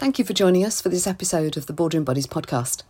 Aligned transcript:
Thank 0.00 0.18
you 0.18 0.24
for 0.24 0.32
joining 0.32 0.64
us 0.64 0.80
for 0.80 0.88
this 0.88 1.06
episode 1.06 1.58
of 1.58 1.66
the 1.66 1.74
Boardroom 1.74 2.04
Buddies 2.04 2.26
podcast. 2.26 2.84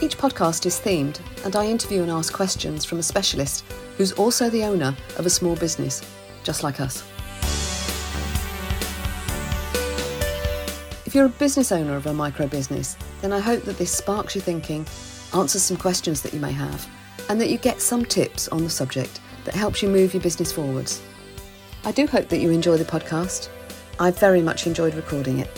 Each 0.00 0.16
podcast 0.16 0.64
is 0.64 0.78
themed, 0.78 1.18
and 1.44 1.56
I 1.56 1.66
interview 1.66 2.02
and 2.02 2.10
ask 2.12 2.32
questions 2.32 2.84
from 2.84 3.00
a 3.00 3.02
specialist 3.02 3.64
who's 3.96 4.12
also 4.12 4.48
the 4.48 4.62
owner 4.62 4.96
of 5.18 5.26
a 5.26 5.30
small 5.30 5.56
business, 5.56 6.00
just 6.44 6.62
like 6.62 6.80
us. 6.80 7.02
If 11.04 11.16
you're 11.16 11.26
a 11.26 11.30
business 11.30 11.72
owner 11.72 11.96
of 11.96 12.06
a 12.06 12.14
micro 12.14 12.46
business, 12.46 12.96
then 13.22 13.32
I 13.32 13.40
hope 13.40 13.64
that 13.64 13.78
this 13.78 13.90
sparks 13.90 14.36
your 14.36 14.44
thinking, 14.44 14.86
answers 15.34 15.64
some 15.64 15.78
questions 15.78 16.22
that 16.22 16.32
you 16.32 16.38
may 16.38 16.52
have, 16.52 16.88
and 17.28 17.40
that 17.40 17.50
you 17.50 17.58
get 17.58 17.80
some 17.80 18.04
tips 18.04 18.48
on 18.48 18.64
the 18.64 18.70
subject 18.70 19.20
that 19.44 19.54
helps 19.54 19.82
you 19.82 19.88
move 19.88 20.14
your 20.14 20.22
business 20.22 20.52
forwards. 20.52 21.02
I 21.84 21.92
do 21.92 22.06
hope 22.06 22.28
that 22.28 22.38
you 22.38 22.50
enjoy 22.50 22.76
the 22.76 22.84
podcast. 22.84 23.48
I 23.98 24.10
very 24.10 24.42
much 24.42 24.66
enjoyed 24.66 24.94
recording 24.94 25.38
it. 25.38 25.50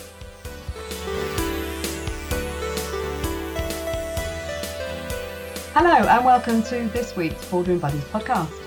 Hello, 5.74 6.08
and 6.08 6.24
welcome 6.24 6.62
to 6.62 6.88
this 6.88 7.16
week's 7.16 7.44
Boardroom 7.46 7.78
Buddies 7.78 8.04
podcast. 8.04 8.60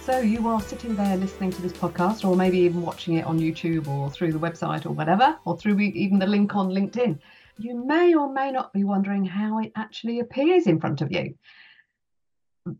So, 0.00 0.18
you 0.18 0.48
are 0.48 0.60
sitting 0.60 0.96
there 0.96 1.16
listening 1.16 1.50
to 1.52 1.62
this 1.62 1.72
podcast, 1.72 2.28
or 2.28 2.34
maybe 2.34 2.58
even 2.58 2.82
watching 2.82 3.14
it 3.14 3.26
on 3.26 3.38
YouTube 3.38 3.86
or 3.86 4.10
through 4.10 4.32
the 4.32 4.38
website 4.38 4.84
or 4.84 4.90
whatever, 4.90 5.38
or 5.44 5.56
through 5.56 5.78
even 5.80 6.18
the 6.18 6.26
link 6.26 6.56
on 6.56 6.70
LinkedIn. 6.70 7.18
You 7.58 7.84
may 7.84 8.14
or 8.14 8.32
may 8.32 8.50
not 8.50 8.72
be 8.72 8.84
wondering 8.84 9.24
how 9.24 9.58
it 9.58 9.72
actually 9.76 10.20
appears 10.20 10.66
in 10.66 10.80
front 10.80 11.00
of 11.00 11.12
you. 11.12 11.34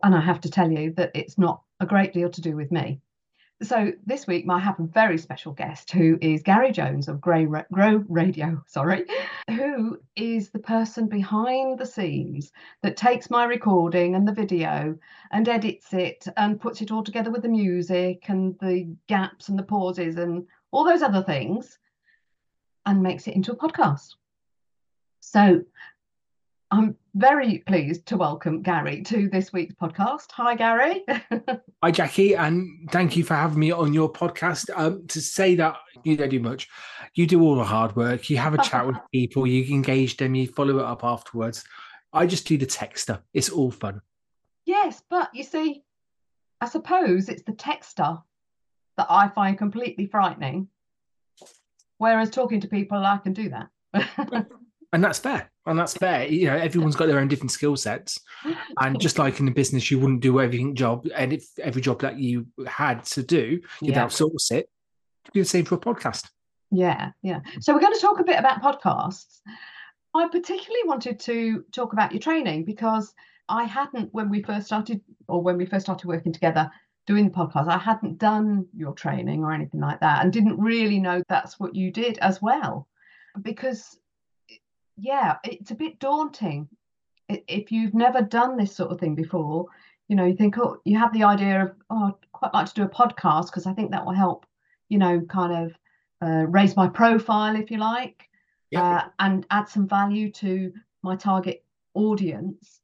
And 0.02 0.14
I 0.14 0.20
have 0.20 0.40
to 0.42 0.50
tell 0.50 0.70
you 0.70 0.92
that 0.96 1.12
it's 1.14 1.38
not 1.38 1.62
a 1.80 1.86
great 1.86 2.12
deal 2.12 2.30
to 2.30 2.40
do 2.40 2.56
with 2.56 2.70
me. 2.70 3.00
So 3.60 3.90
this 4.06 4.28
week, 4.28 4.46
I 4.48 4.60
have 4.60 4.78
a 4.78 4.84
very 4.84 5.18
special 5.18 5.52
guest 5.52 5.90
who 5.90 6.16
is 6.20 6.44
Gary 6.44 6.70
Jones 6.70 7.08
of 7.08 7.20
Grey 7.20 7.44
Grow 7.72 8.04
Radio, 8.08 8.62
sorry, 8.68 9.04
who 9.50 9.98
is 10.14 10.50
the 10.50 10.60
person 10.60 11.08
behind 11.08 11.78
the 11.78 11.86
scenes 11.86 12.52
that 12.82 12.96
takes 12.96 13.30
my 13.30 13.44
recording 13.44 14.14
and 14.14 14.28
the 14.28 14.32
video 14.32 14.96
and 15.32 15.48
edits 15.48 15.92
it 15.92 16.24
and 16.36 16.60
puts 16.60 16.82
it 16.82 16.92
all 16.92 17.02
together 17.02 17.32
with 17.32 17.42
the 17.42 17.48
music 17.48 18.28
and 18.28 18.56
the 18.60 18.94
gaps 19.08 19.48
and 19.48 19.58
the 19.58 19.64
pauses 19.64 20.18
and 20.18 20.46
all 20.70 20.84
those 20.84 21.02
other 21.02 21.24
things 21.24 21.80
and 22.86 23.02
makes 23.02 23.26
it 23.26 23.34
into 23.34 23.52
a 23.52 23.56
podcast. 23.56 24.14
So 25.18 25.64
I'm 26.70 26.96
very 27.14 27.58
pleased 27.66 28.04
to 28.06 28.18
welcome 28.18 28.60
Gary 28.60 29.02
to 29.04 29.30
this 29.30 29.54
week's 29.54 29.74
podcast. 29.74 30.30
Hi, 30.32 30.54
Gary. 30.54 31.02
Hi, 31.82 31.90
Jackie, 31.90 32.34
and 32.34 32.90
thank 32.90 33.16
you 33.16 33.24
for 33.24 33.34
having 33.34 33.58
me 33.58 33.70
on 33.70 33.94
your 33.94 34.12
podcast. 34.12 34.68
Um, 34.76 35.06
to 35.06 35.20
say 35.22 35.54
that 35.54 35.78
you 36.04 36.18
don't 36.18 36.28
do 36.28 36.40
much, 36.40 36.68
you 37.14 37.26
do 37.26 37.40
all 37.40 37.54
the 37.54 37.64
hard 37.64 37.96
work. 37.96 38.28
You 38.28 38.36
have 38.36 38.52
a 38.52 38.62
chat 38.62 38.86
with 38.86 38.96
people, 39.12 39.46
you 39.46 39.74
engage 39.74 40.18
them, 40.18 40.34
you 40.34 40.46
follow 40.46 40.78
it 40.78 40.84
up 40.84 41.04
afterwards. 41.04 41.64
I 42.12 42.26
just 42.26 42.46
do 42.46 42.58
the 42.58 42.66
tech 42.66 42.98
stuff. 42.98 43.22
It's 43.32 43.48
all 43.48 43.70
fun. 43.70 44.02
Yes, 44.66 45.02
but 45.08 45.34
you 45.34 45.44
see, 45.44 45.84
I 46.60 46.68
suppose 46.68 47.30
it's 47.30 47.44
the 47.44 47.52
tech 47.52 47.82
stuff 47.82 48.22
that 48.98 49.06
I 49.08 49.28
find 49.28 49.56
completely 49.56 50.06
frightening. 50.06 50.68
Whereas 51.96 52.28
talking 52.28 52.60
to 52.60 52.68
people, 52.68 52.98
I 52.98 53.16
can 53.16 53.32
do 53.32 53.50
that. 53.50 54.48
and 54.92 55.04
that's 55.04 55.18
fair. 55.18 55.50
And 55.66 55.78
that's 55.78 55.94
fair. 55.94 56.26
You 56.26 56.46
know 56.46 56.56
everyone's 56.56 56.96
got 56.96 57.06
their 57.06 57.18
own 57.18 57.28
different 57.28 57.50
skill 57.50 57.76
sets. 57.76 58.18
And 58.80 58.98
just 59.00 59.18
like 59.18 59.38
in 59.38 59.46
the 59.46 59.52
business 59.52 59.90
you 59.90 59.98
wouldn't 59.98 60.20
do 60.20 60.40
everything 60.40 60.74
job 60.74 61.06
and 61.14 61.32
if 61.32 61.46
every 61.58 61.82
job 61.82 62.00
that 62.00 62.18
you 62.18 62.46
had 62.66 63.04
to 63.04 63.22
do 63.22 63.60
you'd 63.82 63.94
yeah. 63.94 64.06
outsource 64.06 64.50
it 64.50 64.70
do 65.34 65.40
the 65.40 65.48
same 65.48 65.64
for 65.64 65.74
a 65.74 65.78
podcast. 65.78 66.28
Yeah 66.70 67.10
yeah. 67.22 67.40
So 67.60 67.74
we're 67.74 67.80
going 67.80 67.94
to 67.94 68.00
talk 68.00 68.20
a 68.20 68.24
bit 68.24 68.38
about 68.38 68.62
podcasts. 68.62 69.40
I 70.14 70.26
particularly 70.28 70.84
wanted 70.86 71.20
to 71.20 71.64
talk 71.72 71.92
about 71.92 72.12
your 72.12 72.20
training 72.20 72.64
because 72.64 73.14
i 73.50 73.64
hadn't 73.64 74.12
when 74.12 74.28
we 74.28 74.42
first 74.42 74.66
started 74.66 75.00
or 75.26 75.40
when 75.42 75.56
we 75.56 75.64
first 75.64 75.86
started 75.86 76.06
working 76.06 76.32
together 76.32 76.70
doing 77.06 77.24
the 77.24 77.30
podcast 77.30 77.68
i 77.68 77.78
hadn't 77.78 78.18
done 78.18 78.66
your 78.76 78.92
training 78.92 79.42
or 79.42 79.52
anything 79.52 79.80
like 79.80 80.00
that 80.00 80.22
and 80.22 80.32
didn't 80.32 80.58
really 80.58 80.98
know 80.98 81.22
that's 81.28 81.58
what 81.58 81.74
you 81.74 81.90
did 81.90 82.18
as 82.18 82.42
well. 82.42 82.88
Because 83.42 83.98
yeah, 84.98 85.36
it's 85.44 85.70
a 85.70 85.76
bit 85.76 85.98
daunting 85.98 86.68
if 87.28 87.70
you've 87.70 87.94
never 87.94 88.22
done 88.22 88.56
this 88.56 88.74
sort 88.74 88.90
of 88.90 88.98
thing 88.98 89.14
before. 89.14 89.66
You 90.08 90.16
know, 90.16 90.24
you 90.24 90.34
think, 90.34 90.58
oh, 90.58 90.78
you 90.84 90.98
have 90.98 91.12
the 91.12 91.24
idea 91.24 91.62
of, 91.62 91.72
oh, 91.90 92.06
I'd 92.06 92.32
quite 92.32 92.54
like 92.54 92.66
to 92.66 92.74
do 92.74 92.82
a 92.82 92.88
podcast 92.88 93.46
because 93.46 93.66
I 93.66 93.74
think 93.74 93.90
that 93.90 94.04
will 94.04 94.12
help, 94.12 94.46
you 94.88 94.98
know, 94.98 95.20
kind 95.20 95.66
of 95.66 95.78
uh, 96.22 96.46
raise 96.46 96.76
my 96.76 96.88
profile, 96.88 97.54
if 97.56 97.70
you 97.70 97.78
like, 97.78 98.28
uh, 98.74 99.02
and 99.18 99.46
add 99.50 99.68
some 99.68 99.86
value 99.86 100.30
to 100.32 100.72
my 101.02 101.14
target 101.14 101.64
audience. 101.94 102.80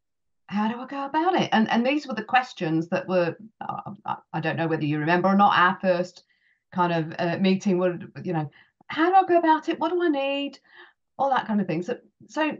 How 0.46 0.68
do 0.68 0.78
I 0.78 0.86
go 0.86 1.06
about 1.06 1.34
it? 1.34 1.48
And 1.52 1.68
and 1.70 1.86
these 1.86 2.06
were 2.06 2.14
the 2.14 2.22
questions 2.22 2.88
that 2.90 3.08
were, 3.08 3.36
uh, 3.60 4.16
I 4.32 4.40
don't 4.40 4.56
know 4.56 4.68
whether 4.68 4.84
you 4.84 4.98
remember 4.98 5.28
or 5.28 5.36
not. 5.36 5.58
Our 5.58 5.78
first 5.80 6.24
kind 6.72 6.92
of 6.92 7.14
uh, 7.18 7.38
meeting 7.38 7.78
would, 7.78 8.12
you 8.22 8.34
know, 8.34 8.50
how 8.88 9.08
do 9.08 9.16
I 9.16 9.24
go 9.26 9.38
about 9.38 9.68
it? 9.70 9.80
What 9.80 9.90
do 9.90 10.02
I 10.02 10.08
need? 10.08 10.58
All 11.18 11.30
that 11.30 11.46
kind 11.46 11.60
of 11.60 11.66
thing. 11.66 11.82
So, 11.82 11.98
so 12.28 12.56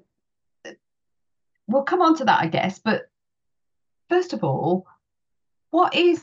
we'll 1.67 1.83
come 1.83 2.03
on 2.03 2.17
to 2.17 2.25
that, 2.25 2.41
I 2.41 2.47
guess. 2.47 2.79
But 2.79 3.03
first 4.09 4.33
of 4.33 4.45
all, 4.45 4.87
what 5.71 5.95
is 5.95 6.23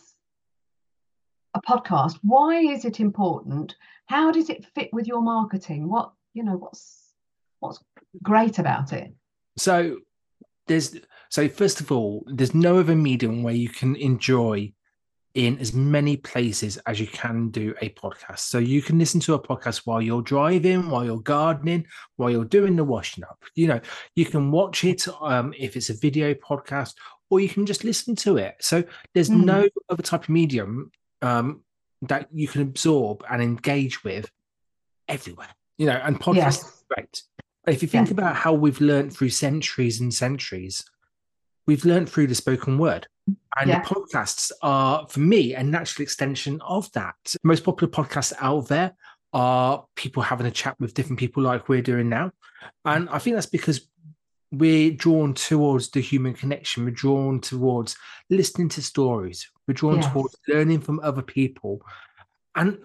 a 1.53 1.61
podcast? 1.61 2.19
Why 2.21 2.59
is 2.59 2.85
it 2.85 2.99
important? 2.99 3.75
How 4.05 4.31
does 4.31 4.49
it 4.49 4.65
fit 4.75 4.89
with 4.93 5.07
your 5.07 5.21
marketing? 5.21 5.89
What 5.89 6.13
you 6.33 6.43
know, 6.43 6.55
what's 6.57 7.13
what's 7.59 7.79
great 8.21 8.59
about 8.59 8.93
it? 8.93 9.13
So 9.57 9.97
there's 10.67 10.95
so 11.29 11.49
first 11.49 11.81
of 11.81 11.91
all, 11.91 12.25
there's 12.27 12.55
no 12.55 12.79
other 12.79 12.95
medium 12.95 13.43
where 13.43 13.53
you 13.53 13.69
can 13.69 13.95
enjoy 13.95 14.73
in 15.33 15.57
as 15.59 15.73
many 15.73 16.17
places 16.17 16.77
as 16.85 16.99
you 16.99 17.07
can 17.07 17.49
do 17.49 17.73
a 17.81 17.89
podcast. 17.89 18.39
So 18.39 18.57
you 18.57 18.81
can 18.81 18.99
listen 18.99 19.19
to 19.21 19.33
a 19.33 19.39
podcast 19.41 19.81
while 19.85 20.01
you're 20.01 20.21
driving, 20.21 20.89
while 20.89 21.05
you're 21.05 21.19
gardening, 21.19 21.87
while 22.17 22.29
you're 22.29 22.45
doing 22.45 22.75
the 22.75 22.83
washing 22.83 23.23
up. 23.23 23.41
You 23.55 23.67
know, 23.67 23.81
you 24.15 24.25
can 24.25 24.51
watch 24.51 24.83
it 24.83 25.07
um, 25.21 25.53
if 25.57 25.77
it's 25.77 25.89
a 25.89 25.93
video 25.93 26.33
podcast, 26.33 26.95
or 27.29 27.39
you 27.39 27.47
can 27.47 27.65
just 27.65 27.83
listen 27.83 28.15
to 28.17 28.37
it. 28.37 28.55
So 28.59 28.83
there's 29.13 29.29
mm. 29.29 29.43
no 29.43 29.67
other 29.89 30.03
type 30.03 30.23
of 30.23 30.29
medium 30.29 30.91
um, 31.21 31.61
that 32.03 32.27
you 32.33 32.47
can 32.47 32.61
absorb 32.61 33.23
and 33.29 33.41
engage 33.41 34.03
with 34.03 34.29
everywhere. 35.07 35.49
You 35.77 35.87
know, 35.87 36.01
and 36.03 36.19
podcasts 36.19 36.35
yes. 36.35 36.83
great. 36.89 37.23
If 37.67 37.81
you 37.81 37.87
think 37.87 38.07
yeah. 38.07 38.13
about 38.13 38.35
how 38.35 38.53
we've 38.53 38.81
learned 38.81 39.13
through 39.15 39.29
centuries 39.29 40.01
and 40.01 40.13
centuries, 40.13 40.83
we've 41.67 41.85
learned 41.85 42.09
through 42.09 42.27
the 42.27 42.35
spoken 42.35 42.77
word. 42.77 43.07
And 43.57 43.69
yeah. 43.69 43.83
podcasts 43.83 44.51
are, 44.61 45.07
for 45.07 45.19
me, 45.19 45.53
a 45.53 45.63
natural 45.63 46.03
extension 46.03 46.59
of 46.61 46.91
that. 46.93 47.15
Most 47.43 47.63
popular 47.63 47.91
podcasts 47.91 48.33
out 48.39 48.67
there 48.67 48.93
are 49.33 49.85
people 49.95 50.23
having 50.23 50.47
a 50.47 50.51
chat 50.51 50.79
with 50.79 50.93
different 50.93 51.19
people 51.19 51.43
like 51.43 51.69
we're 51.69 51.81
doing 51.81 52.09
now. 52.09 52.31
And 52.85 53.09
I 53.09 53.19
think 53.19 53.35
that's 53.35 53.45
because 53.45 53.87
we're 54.51 54.91
drawn 54.91 55.33
towards 55.33 55.89
the 55.91 56.01
human 56.01 56.33
connection. 56.33 56.85
We're 56.85 56.91
drawn 56.91 57.39
towards 57.39 57.95
listening 58.29 58.69
to 58.69 58.81
stories. 58.81 59.49
We're 59.67 59.73
drawn 59.73 59.97
yes. 59.97 60.11
towards 60.11 60.35
learning 60.47 60.81
from 60.81 60.99
other 61.01 61.21
people. 61.21 61.81
And 62.55 62.79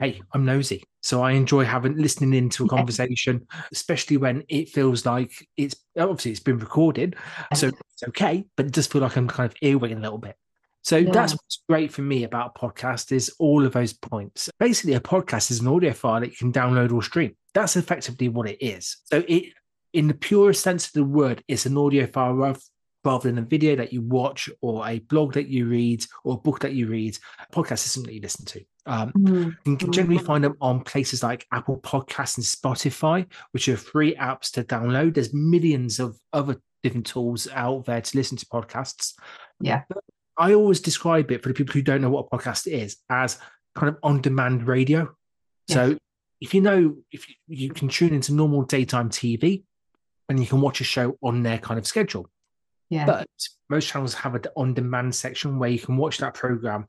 hey, 0.00 0.22
I'm 0.32 0.44
nosy. 0.44 0.84
So 1.02 1.22
I 1.22 1.32
enjoy 1.32 1.64
having 1.64 1.96
listening 1.96 2.34
into 2.34 2.64
a 2.64 2.68
conversation, 2.68 3.46
especially 3.72 4.16
when 4.16 4.44
it 4.48 4.68
feels 4.68 5.04
like 5.04 5.32
it's 5.56 5.74
obviously 5.98 6.30
it's 6.30 6.40
been 6.40 6.58
recorded. 6.58 7.16
So 7.54 7.70
it's 8.02 8.08
okay, 8.08 8.44
but 8.56 8.66
it 8.66 8.72
does 8.72 8.86
feel 8.86 9.02
like 9.02 9.16
I'm 9.16 9.28
kind 9.28 9.50
of 9.50 9.56
earwigging 9.60 9.98
a 9.98 10.00
little 10.00 10.18
bit. 10.18 10.36
So 10.82 10.96
yeah. 10.96 11.12
that's 11.12 11.32
what's 11.32 11.62
great 11.68 11.92
for 11.92 12.02
me 12.02 12.24
about 12.24 12.52
a 12.56 12.58
podcast 12.58 13.12
is 13.12 13.32
all 13.38 13.64
of 13.64 13.72
those 13.72 13.92
points. 13.92 14.50
Basically, 14.58 14.94
a 14.94 15.00
podcast 15.00 15.50
is 15.50 15.60
an 15.60 15.68
audio 15.68 15.92
file 15.92 16.20
that 16.20 16.30
you 16.30 16.36
can 16.36 16.52
download 16.52 16.92
or 16.92 17.02
stream. 17.02 17.36
That's 17.54 17.76
effectively 17.76 18.28
what 18.28 18.48
it 18.48 18.58
is. 18.60 18.96
So 19.04 19.22
it 19.28 19.52
in 19.92 20.08
the 20.08 20.14
purest 20.14 20.62
sense 20.62 20.86
of 20.86 20.92
the 20.94 21.04
word, 21.04 21.44
it's 21.46 21.66
an 21.66 21.76
audio 21.76 22.06
file 22.06 22.56
rather 23.04 23.28
than 23.28 23.38
a 23.38 23.46
video 23.46 23.76
that 23.76 23.92
you 23.92 24.00
watch 24.00 24.48
or 24.60 24.88
a 24.88 25.00
blog 25.00 25.34
that 25.34 25.48
you 25.48 25.66
read 25.66 26.04
or 26.24 26.34
a 26.34 26.38
book 26.38 26.60
that 26.60 26.72
you 26.72 26.88
read. 26.88 27.16
A 27.38 27.54
podcast 27.54 27.84
is 27.84 27.92
something 27.92 28.08
that 28.08 28.14
you 28.14 28.22
listen 28.22 28.44
to. 28.46 28.64
Um, 28.86 29.12
mm. 29.12 29.56
You 29.64 29.76
can 29.76 29.92
generally 29.92 30.22
find 30.22 30.42
them 30.42 30.56
on 30.60 30.82
places 30.82 31.22
like 31.22 31.46
Apple 31.52 31.78
Podcasts 31.78 32.38
and 32.38 32.46
Spotify, 32.46 33.26
which 33.52 33.68
are 33.68 33.76
free 33.76 34.16
apps 34.16 34.50
to 34.52 34.64
download. 34.64 35.14
There's 35.14 35.34
millions 35.34 36.00
of 36.00 36.18
other 36.32 36.60
different 36.82 37.06
tools 37.06 37.48
out 37.52 37.84
there 37.86 38.00
to 38.00 38.16
listen 38.16 38.36
to 38.38 38.46
podcasts. 38.46 39.14
Yeah. 39.60 39.82
I 40.36 40.54
always 40.54 40.80
describe 40.80 41.30
it 41.30 41.42
for 41.42 41.48
the 41.48 41.54
people 41.54 41.74
who 41.74 41.82
don't 41.82 42.00
know 42.00 42.10
what 42.10 42.28
a 42.30 42.36
podcast 42.36 42.66
is 42.66 42.96
as 43.10 43.38
kind 43.74 43.90
of 43.90 43.98
on 44.02 44.20
demand 44.20 44.66
radio. 44.66 45.14
Yes. 45.68 45.74
So 45.74 45.98
if 46.40 46.54
you 46.54 46.60
know, 46.60 46.96
if 47.12 47.28
you, 47.28 47.34
you 47.46 47.70
can 47.70 47.88
tune 47.88 48.14
into 48.14 48.34
normal 48.34 48.62
daytime 48.62 49.10
TV 49.10 49.62
and 50.28 50.40
you 50.40 50.46
can 50.46 50.60
watch 50.60 50.80
a 50.80 50.84
show 50.84 51.16
on 51.22 51.42
their 51.42 51.58
kind 51.58 51.78
of 51.78 51.86
schedule. 51.86 52.28
Yeah. 52.88 53.06
But 53.06 53.28
most 53.70 53.88
channels 53.88 54.14
have 54.14 54.34
an 54.34 54.44
on-demand 54.56 55.14
section 55.14 55.58
where 55.58 55.70
you 55.70 55.78
can 55.78 55.96
watch 55.96 56.18
that 56.18 56.34
program 56.34 56.86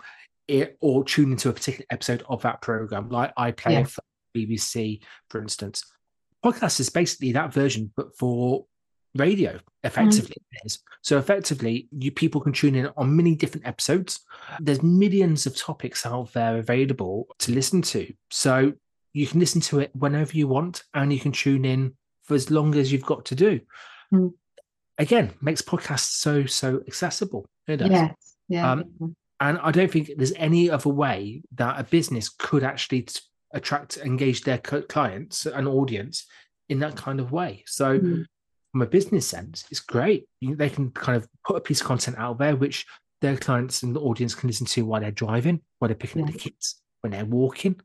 it, 0.48 0.78
or 0.82 1.04
tune 1.04 1.32
into 1.32 1.50
a 1.50 1.54
particular 1.54 1.86
episode 1.90 2.24
of 2.28 2.42
that 2.42 2.62
program, 2.62 3.10
like 3.10 3.34
iPlayer 3.36 3.72
Yeah. 3.72 3.84
for 3.84 4.02
BBC, 4.36 5.02
for 5.30 5.42
instance. 5.42 5.84
Podcast 6.44 6.80
is 6.80 6.90
basically 6.90 7.34
that 7.34 7.54
version, 7.54 7.94
but 7.96 8.18
for 8.18 8.66
radio. 9.16 9.60
Effectively, 9.84 10.38
is. 10.66 10.80
So 11.02 11.18
effectively, 11.18 11.88
you 11.92 12.12
people 12.12 12.40
can 12.42 12.54
tune 12.54 12.76
in 12.76 12.90
on 12.96 13.16
many 13.16 13.36
different 13.36 13.68
episodes. 13.68 14.22
There's 14.60 14.82
millions 14.82 15.46
of 15.46 15.56
topics 15.56 16.06
out 16.06 16.32
there 16.34 16.58
available 16.58 17.28
to 17.40 17.52
listen 17.52 17.82
to. 17.84 18.14
So 18.30 18.74
you 19.14 19.28
can 19.28 19.40
listen 19.40 19.62
to 19.62 19.80
it 19.80 19.92
whenever 19.94 20.32
you 20.38 20.48
want, 20.48 20.84
and 20.94 21.12
you 21.12 21.20
can 21.20 21.32
tune 21.34 21.66
in 21.66 21.96
for 22.24 22.34
as 22.36 22.50
long 22.50 22.76
as 22.76 22.92
you've 22.92 23.06
got 23.06 23.26
to 23.26 23.36
do. 23.36 23.60
Mm. 24.14 24.34
Again, 24.98 25.32
makes 25.42 25.62
podcasts 25.62 26.12
so 26.12 26.46
so 26.46 26.82
accessible. 26.88 27.46
It 27.68 27.78
does. 27.78 27.90
yes. 27.92 28.16
Yeah. 28.48 28.72
Um, 28.72 29.16
And 29.40 29.58
I 29.62 29.72
don't 29.72 29.92
think 29.92 30.12
there's 30.16 30.32
any 30.38 30.70
other 30.70 30.90
way 30.90 31.42
that 31.56 31.78
a 31.80 31.84
business 31.84 32.30
could 32.30 32.64
actually 32.64 33.02
t- 33.04 33.20
attract, 33.54 33.98
engage 33.98 34.42
their 34.44 34.58
clients 34.60 35.46
and 35.46 35.68
audience 35.68 36.26
in 36.70 36.80
that 36.80 36.96
kind 36.96 37.20
of 37.20 37.32
way. 37.34 37.64
So, 37.68 38.00
Mm. 38.00 38.26
From 38.74 38.82
a 38.82 38.88
business 38.88 39.26
sense, 39.28 39.66
it's 39.70 39.80
great. 39.80 40.28
You, 40.42 40.56
they 40.56 40.70
can 40.70 40.90
kind 40.92 41.16
of 41.16 41.28
put 41.46 41.56
a 41.58 41.62
piece 41.62 41.80
of 41.80 41.86
content 41.88 42.18
out 42.18 42.40
there 42.40 42.56
which 42.56 42.86
their 43.22 43.38
clients 43.38 43.84
and 43.84 43.96
the 43.96 44.02
audience 44.02 44.34
can 44.34 44.48
listen 44.48 44.66
to 44.66 44.82
while 44.84 45.00
they're 45.00 45.12
driving, 45.12 45.62
while 45.78 45.88
they're 45.88 45.96
picking 45.96 46.24
up 46.24 46.32
the 46.32 46.38
kids, 46.38 46.82
when 47.02 47.12
they're 47.12 47.24
walking, 47.24 47.80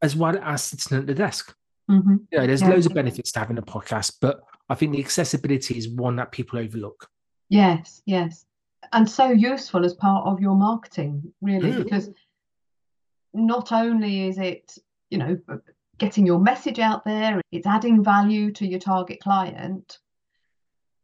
as 0.00 0.16
well 0.16 0.36
as 0.42 0.64
sitting 0.64 0.96
at 0.98 1.06
the 1.06 1.14
desk. 1.14 1.54
Mhm. 1.90 2.26
You 2.32 2.38
know, 2.38 2.46
there's 2.46 2.62
Yeah. 2.62 2.70
loads 2.70 2.86
of 2.86 2.94
benefits 2.94 3.30
to 3.32 3.40
having 3.40 3.58
a 3.58 3.62
podcast, 3.62 4.14
but 4.22 4.40
I 4.70 4.74
think 4.74 4.92
the 4.92 5.00
accessibility 5.00 5.76
is 5.76 5.90
one 5.90 6.16
that 6.16 6.32
people 6.32 6.58
overlook. 6.58 7.08
Yes, 7.50 8.00
yes. 8.06 8.46
And 8.94 9.08
so 9.08 9.28
useful 9.30 9.84
as 9.84 9.92
part 9.94 10.26
of 10.26 10.40
your 10.40 10.56
marketing, 10.56 11.34
really, 11.42 11.72
Mm. 11.72 11.84
because 11.84 12.08
not 13.34 13.70
only 13.70 14.28
is 14.28 14.38
it, 14.38 14.78
you 15.10 15.18
know, 15.18 15.38
getting 15.98 16.26
your 16.26 16.40
message 16.40 16.78
out 16.78 17.04
there, 17.04 17.40
it's 17.52 17.66
adding 17.66 18.02
value 18.02 18.50
to 18.52 18.66
your 18.66 18.80
target 18.80 19.20
client, 19.20 19.98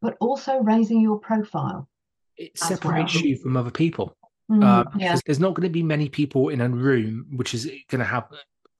but 0.00 0.16
also 0.20 0.60
raising 0.60 1.00
your 1.00 1.18
profile. 1.18 1.88
It 2.36 2.56
separates 2.58 3.14
well. 3.14 3.24
you 3.24 3.36
from 3.36 3.56
other 3.56 3.70
people. 3.70 4.16
Mm, 4.50 4.64
uh, 4.64 4.84
yeah, 4.96 5.16
there's 5.26 5.40
not 5.40 5.54
going 5.54 5.64
to 5.68 5.72
be 5.72 5.82
many 5.82 6.08
people 6.08 6.48
in 6.48 6.60
a 6.60 6.68
room 6.68 7.26
which 7.36 7.52
is 7.52 7.66
going 7.90 7.98
to 7.98 8.04
have 8.04 8.28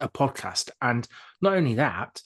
a 0.01 0.09
podcast 0.09 0.71
and 0.81 1.07
not 1.43 1.55
only 1.55 1.75
that 1.75 2.23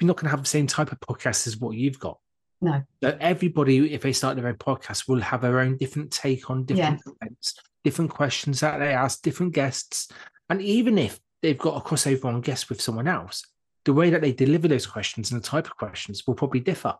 you're 0.00 0.08
not 0.08 0.16
going 0.16 0.24
to 0.26 0.30
have 0.30 0.42
the 0.42 0.48
same 0.48 0.66
type 0.66 0.90
of 0.90 0.98
podcast 1.00 1.46
as 1.46 1.56
what 1.58 1.76
you've 1.76 1.98
got 2.00 2.18
No. 2.60 2.82
so 3.02 3.16
everybody 3.20 3.94
if 3.94 4.02
they 4.02 4.12
start 4.12 4.36
their 4.36 4.48
own 4.48 4.56
podcast 4.56 5.08
will 5.08 5.20
have 5.20 5.42
their 5.42 5.60
own 5.60 5.76
different 5.76 6.10
take 6.10 6.50
on 6.50 6.64
different 6.64 7.00
Yes. 7.06 7.14
events 7.22 7.54
different 7.84 8.10
questions 8.10 8.60
that 8.60 8.78
they 8.78 8.92
ask 8.92 9.22
different 9.22 9.52
guests 9.54 10.08
and 10.50 10.60
even 10.60 10.98
if 10.98 11.20
they've 11.40 11.56
got 11.56 11.76
a 11.76 11.80
crossover 11.88 12.24
on 12.24 12.40
guests 12.40 12.68
with 12.68 12.80
someone 12.80 13.06
else 13.06 13.44
the 13.84 13.92
way 13.92 14.10
that 14.10 14.20
they 14.20 14.32
deliver 14.32 14.66
those 14.66 14.86
questions 14.86 15.30
and 15.30 15.40
the 15.40 15.46
type 15.46 15.66
of 15.66 15.76
questions 15.76 16.26
will 16.26 16.34
probably 16.34 16.60
differ 16.60 16.94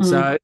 Mm. 0.00 0.04
so 0.10 0.38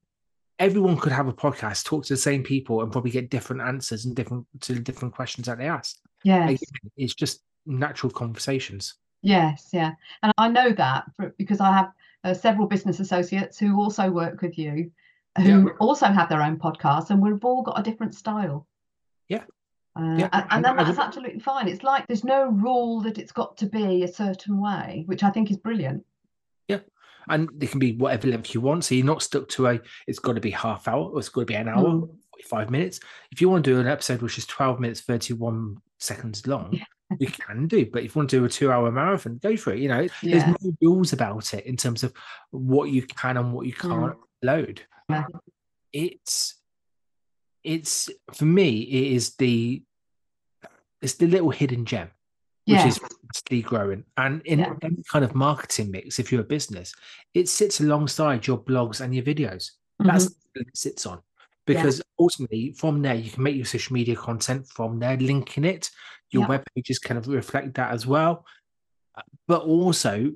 everyone 0.59 0.97
could 0.97 1.13
have 1.13 1.29
a 1.29 1.33
podcast, 1.33 1.85
talk 1.85 2.05
to 2.07 2.13
the 2.15 2.19
same 2.19 2.43
people, 2.43 2.83
and 2.83 2.93
probably 2.93 3.11
get 3.11 3.31
different 3.31 3.63
answers 3.63 4.05
and 4.05 4.15
different 4.15 4.47
to 4.61 4.79
different 4.79 5.15
questions 5.15 5.47
that 5.47 5.59
they 5.59 5.69
ask. 5.69 5.97
Yeah, 6.25 6.55
it's 6.97 7.15
just 7.15 7.43
natural 7.67 8.13
conversations. 8.13 8.95
Yes, 9.23 9.71
yeah. 9.73 9.93
And 10.23 10.33
I 10.39 10.49
know 10.49 10.73
that 10.73 11.05
for, 11.17 11.35
because 11.39 11.61
I 11.61 11.73
have 11.73 11.93
uh, 12.25 12.35
several 12.35 12.67
business 12.67 13.01
associates 13.01 13.59
who 13.59 13.81
also 13.81 14.11
work 14.11 14.43
with 14.43 14.59
you, 14.59 14.91
who 15.39 15.67
Yeah. 15.67 15.73
also 15.81 16.07
have 16.07 16.29
their 16.29 16.43
own 16.43 16.59
podcasts, 16.59 17.11
and 17.11 17.21
we've 17.23 17.45
all 17.45 17.63
got 17.63 17.79
a 17.79 17.83
different 17.83 18.15
style. 18.15 18.67
Yeah. 19.29 19.45
Uh, 19.97 20.17
Yeah, 20.19 20.29
and, 20.33 20.45
and 20.51 20.53
and 20.53 20.65
then 20.65 20.77
that's 20.77 20.99
absolutely 20.99 21.41
fine. 21.41 21.69
It's 21.69 21.83
like 21.83 22.07
there's 22.07 22.25
no 22.25 22.47
rule 22.51 23.01
that 23.03 23.19
it's 23.19 23.33
got 23.33 23.57
to 23.59 23.67
be 23.67 24.05
a 24.05 24.09
certain 24.09 24.61
way, 24.61 25.05
which 25.07 25.23
I 25.23 25.31
think 25.31 25.51
is 25.51 25.57
brilliant. 25.57 26.05
And 27.29 27.49
they 27.55 27.67
can 27.67 27.79
be 27.79 27.93
whatever 27.97 28.29
length 28.29 28.55
you 28.55 28.61
want. 28.61 28.85
So 28.85 28.95
you're 28.95 29.07
not 29.07 29.23
stuck 29.23 29.49
to 29.51 29.67
a 29.69 29.81
it's 30.07 30.19
got 30.19 30.35
to 30.35 30.41
be 30.41 30.51
half 30.51 30.89
hour 30.89 31.11
or 31.11 31.19
it's 31.19 31.29
got 31.29 31.43
to 31.43 31.47
be 31.47 31.55
an 31.55 31.69
hour, 31.69 31.85
Mm. 31.85 32.09
45 32.33 32.71
minutes. 32.71 33.01
If 33.31 33.41
you 33.41 33.49
want 33.49 33.65
to 33.65 33.75
do 33.75 33.81
an 33.81 33.87
episode 33.87 34.23
which 34.23 34.39
is 34.39 34.47
12 34.47 34.81
minutes, 34.81 35.01
31 35.03 35.77
seconds 35.99 36.47
long, 36.47 36.81
you 37.19 37.29
can 37.29 37.69
do. 37.69 37.87
But 37.87 38.03
if 38.03 38.15
you 38.15 38.19
want 38.19 38.31
to 38.31 38.39
do 38.41 38.45
a 38.45 38.49
two 38.49 38.73
hour 38.73 38.91
marathon, 38.91 39.39
go 39.43 39.57
for 39.57 39.73
it. 39.73 39.79
You 39.79 39.89
know, 39.89 40.09
there's 40.23 40.47
no 40.47 40.57
rules 40.81 41.13
about 41.13 41.55
it 41.55 41.67
in 41.67 41.77
terms 41.77 42.03
of 42.03 42.13
what 42.51 42.91
you 42.91 43.03
can 43.03 43.37
and 43.37 43.53
what 43.53 43.67
you 43.67 43.73
can't 43.73 44.17
load. 44.43 44.83
Yeah. 45.09 45.25
It's 45.93 46.57
it's 47.63 48.11
for 48.35 48.45
me, 48.45 48.81
it 48.81 49.13
is 49.13 49.37
the 49.37 49.83
it's 51.01 51.15
the 51.15 51.27
little 51.27 51.51
hidden 51.51 51.85
gem 51.85 52.11
which 52.67 52.77
Yes. 52.77 52.97
is 52.97 52.99
constantly 52.99 53.63
growing. 53.63 54.05
And 54.17 54.43
in 54.43 54.61
Yeah. 54.61 54.75
any 54.83 55.03
kind 55.11 55.25
of 55.25 55.35
marketing 55.35 55.91
mix, 55.91 56.19
if 56.19 56.31
you're 56.31 56.43
a 56.43 56.45
business, 56.45 56.95
it 57.35 57.49
sits 57.49 57.81
alongside 57.81 58.47
your 58.47 58.59
blogs 58.59 59.01
and 59.01 59.15
your 59.15 59.25
videos. 59.25 59.73
That's 59.99 60.27
Mhm. 60.27 60.35
what 60.55 60.67
it 60.69 60.77
sits 60.77 61.07
on. 61.07 61.23
Because 61.65 62.03
ultimately, 62.19 62.73
from 62.73 63.03
there, 63.03 63.15
you 63.15 63.31
can 63.31 63.43
make 63.43 63.57
your 63.57 63.65
social 63.65 63.95
media 63.95 64.17
content 64.17 64.67
from 64.69 64.99
there, 64.99 65.17
linking 65.17 65.65
it. 65.65 65.91
Your 66.31 66.43
Yeah. 66.43 66.49
web 66.49 66.65
pages 66.75 66.99
kind 66.99 67.19
of 67.19 67.29
reflect 67.29 67.75
that 67.75 67.93
as 67.93 68.07
well. 68.07 68.45
But 69.47 69.63
also, 69.63 70.33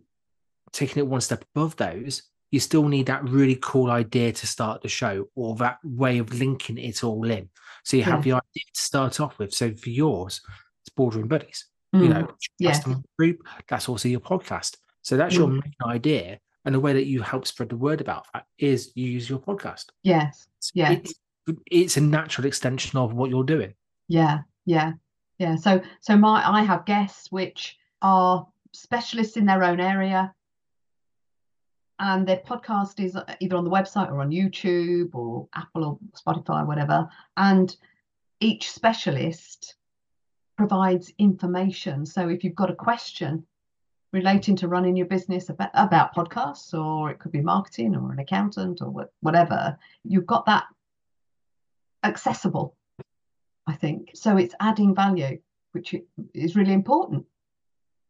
taking 0.73 0.99
it 0.99 1.07
one 1.07 1.21
step 1.21 1.45
above 1.55 1.77
those, 1.77 2.23
you 2.51 2.61
still 2.61 2.89
need 2.89 3.07
that 3.07 3.25
really 3.29 3.57
cool 3.61 3.91
idea 3.91 4.33
to 4.33 4.47
start 4.47 4.83
the 4.83 4.89
show 4.89 5.29
or 5.35 5.57
that 5.57 5.79
way 5.85 6.19
of 6.19 6.33
linking 6.33 6.79
it 6.79 7.03
all 7.03 7.29
in. 7.29 7.51
So 7.85 7.97
you 7.97 8.05
have 8.05 8.23
the 8.23 8.33
idea 8.33 8.65
to 8.73 8.81
start 8.81 9.21
off 9.21 9.39
with. 9.39 9.53
So 9.53 9.75
for 9.75 9.91
yours, 9.91 10.41
it's 10.83 10.95
Boardroom 10.95 11.29
Buddies 11.29 11.67
you 11.93 12.09
know, 12.09 12.23
Mm. 12.25 12.35
yes. 12.59 12.77
custom 12.79 13.05
group, 13.19 13.39
that's 13.69 13.89
also 13.89 14.09
your 14.09 14.21
podcast. 14.21 14.77
So 15.03 15.17
that's 15.17 15.35
your 15.35 15.49
Mm. 15.49 15.63
main 15.63 15.75
idea. 15.87 16.39
And 16.65 16.75
the 16.75 16.81
way 16.81 16.93
that 16.95 17.07
you 17.07 17.23
help 17.23 17.47
spread 17.47 17.69
the 17.69 17.77
word 17.77 18.01
about 18.01 18.27
that 18.35 18.45
is 18.59 18.91
you 18.97 19.07
use 19.09 19.31
your 19.31 19.39
podcast. 19.39 19.87
Yes. 20.03 20.49
Yeah. 20.75 20.91
It's, 20.93 21.15
it's 21.71 21.97
a 21.97 22.01
natural 22.01 22.47
extension 22.47 22.99
of 22.99 23.15
what 23.15 23.31
you're 23.31 23.45
doing. 23.45 23.75
Yeah, 24.09 24.41
yeah, 24.65 24.95
yeah. 25.39 25.55
So, 25.57 25.81
so 26.01 26.17
my 26.17 26.43
I 26.45 26.63
have 26.63 26.85
guests 26.85 27.31
which 27.31 27.79
are 28.03 28.47
specialists 28.73 29.37
in 29.37 29.47
their 29.47 29.63
own 29.63 29.79
area, 29.81 30.35
and 31.99 32.27
their 32.27 32.39
podcast 32.39 32.99
is 33.03 33.17
either 33.41 33.57
on 33.57 33.65
the 33.65 33.71
website 33.71 34.11
or 34.11 34.21
on 34.21 34.31
YouTube 34.31 35.15
or 35.15 35.49
Apple 35.55 35.85
or 35.85 35.99
Spotify, 36.21 36.63
or 36.63 36.67
whatever. 36.67 37.09
And 37.37 37.75
each 38.41 38.71
specialist 38.71 39.77
provides 40.57 41.13
information. 41.19 42.07
So, 42.07 42.29
if 42.29 42.45
you've 42.45 42.55
got 42.55 42.71
a 42.71 42.75
question 42.75 43.47
relating 44.13 44.57
to 44.57 44.69
running 44.69 44.97
your 44.97 45.07
business 45.07 45.49
about, 45.51 45.71
about 45.75 46.15
podcasts, 46.15 46.73
or 46.73 47.11
it 47.11 47.19
could 47.19 47.33
be 47.33 47.41
marketing 47.41 47.95
or 47.95 48.13
an 48.13 48.19
accountant 48.19 48.81
or 48.81 49.09
whatever, 49.21 49.79
you've 50.05 50.27
got 50.27 50.47
that 50.47 50.65
accessible. 52.05 52.77
I 53.67 53.75
think. 53.75 54.11
So 54.15 54.37
it's 54.37 54.55
adding 54.61 54.95
value, 54.95 55.41
which 55.73 55.95
is 56.33 56.55
really 56.55 56.73
important. 56.73 57.27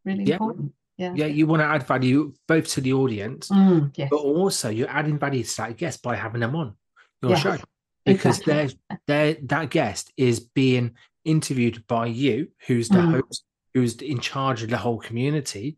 Really 0.04 0.24
Yeah. 0.24 0.34
important. 0.34 0.74
Yeah. 0.98 1.14
Yeah, 1.14 1.26
you 1.26 1.46
want 1.46 1.60
to 1.60 1.66
add 1.66 1.86
value 1.86 2.34
both 2.46 2.68
to 2.68 2.80
the 2.82 2.92
audience, 2.92 3.48
Mm, 3.48 3.90
yes. 3.96 4.08
but 4.10 4.18
also 4.18 4.68
you're 4.68 4.90
adding 4.90 5.18
value 5.18 5.42
to 5.42 5.56
that 5.56 5.76
guest 5.78 6.02
by 6.02 6.14
having 6.14 6.42
them 6.42 6.54
on 6.56 6.76
your 7.22 7.32
Yes, 7.32 7.42
show. 7.42 7.56
Because 8.04 8.38
exactly. 8.38 8.76
they're, 9.08 9.34
they're, 9.34 9.46
that 9.46 9.70
guest 9.70 10.12
is 10.16 10.40
being 10.40 10.94
interviewed 11.26 11.86
by 11.86 12.06
you, 12.06 12.48
who's 12.66 12.88
the 12.88 12.98
Mm. 12.98 13.20
host, 13.20 13.44
who's 13.74 13.96
in 13.96 14.20
charge 14.20 14.62
of 14.62 14.70
the 14.70 14.78
whole 14.78 14.98
community, 14.98 15.76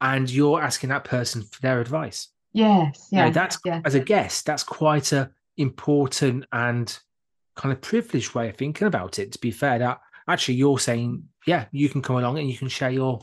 and 0.00 0.30
you're 0.30 0.62
asking 0.62 0.88
that 0.90 1.04
person 1.04 1.42
for 1.42 1.60
their 1.60 1.80
advice. 1.80 2.28
Yes. 2.54 3.08
you 3.10 3.18
know, 3.18 3.24
Yeah. 3.26 3.30
that's 3.30 3.58
yeah. 3.64 3.80
as 3.84 3.94
a 3.94 4.00
guest, 4.00 4.46
that's 4.46 4.62
quite 4.64 5.12
a 5.12 5.30
important 5.56 6.44
and 6.52 6.98
kind 7.56 7.72
of 7.72 7.80
privileged 7.80 8.34
way 8.34 8.48
of 8.48 8.56
thinking 8.56 8.86
about 8.86 9.18
it. 9.18 9.32
To 9.32 9.38
be 9.38 9.50
fair, 9.50 9.78
that 9.78 10.00
actually 10.28 10.54
you're 10.54 10.78
saying, 10.78 11.28
yeah, 11.46 11.66
you 11.72 11.88
can 11.88 12.02
come 12.02 12.16
along 12.16 12.38
and 12.38 12.48
you 12.50 12.56
can 12.58 12.68
share 12.68 12.90
your 12.90 13.20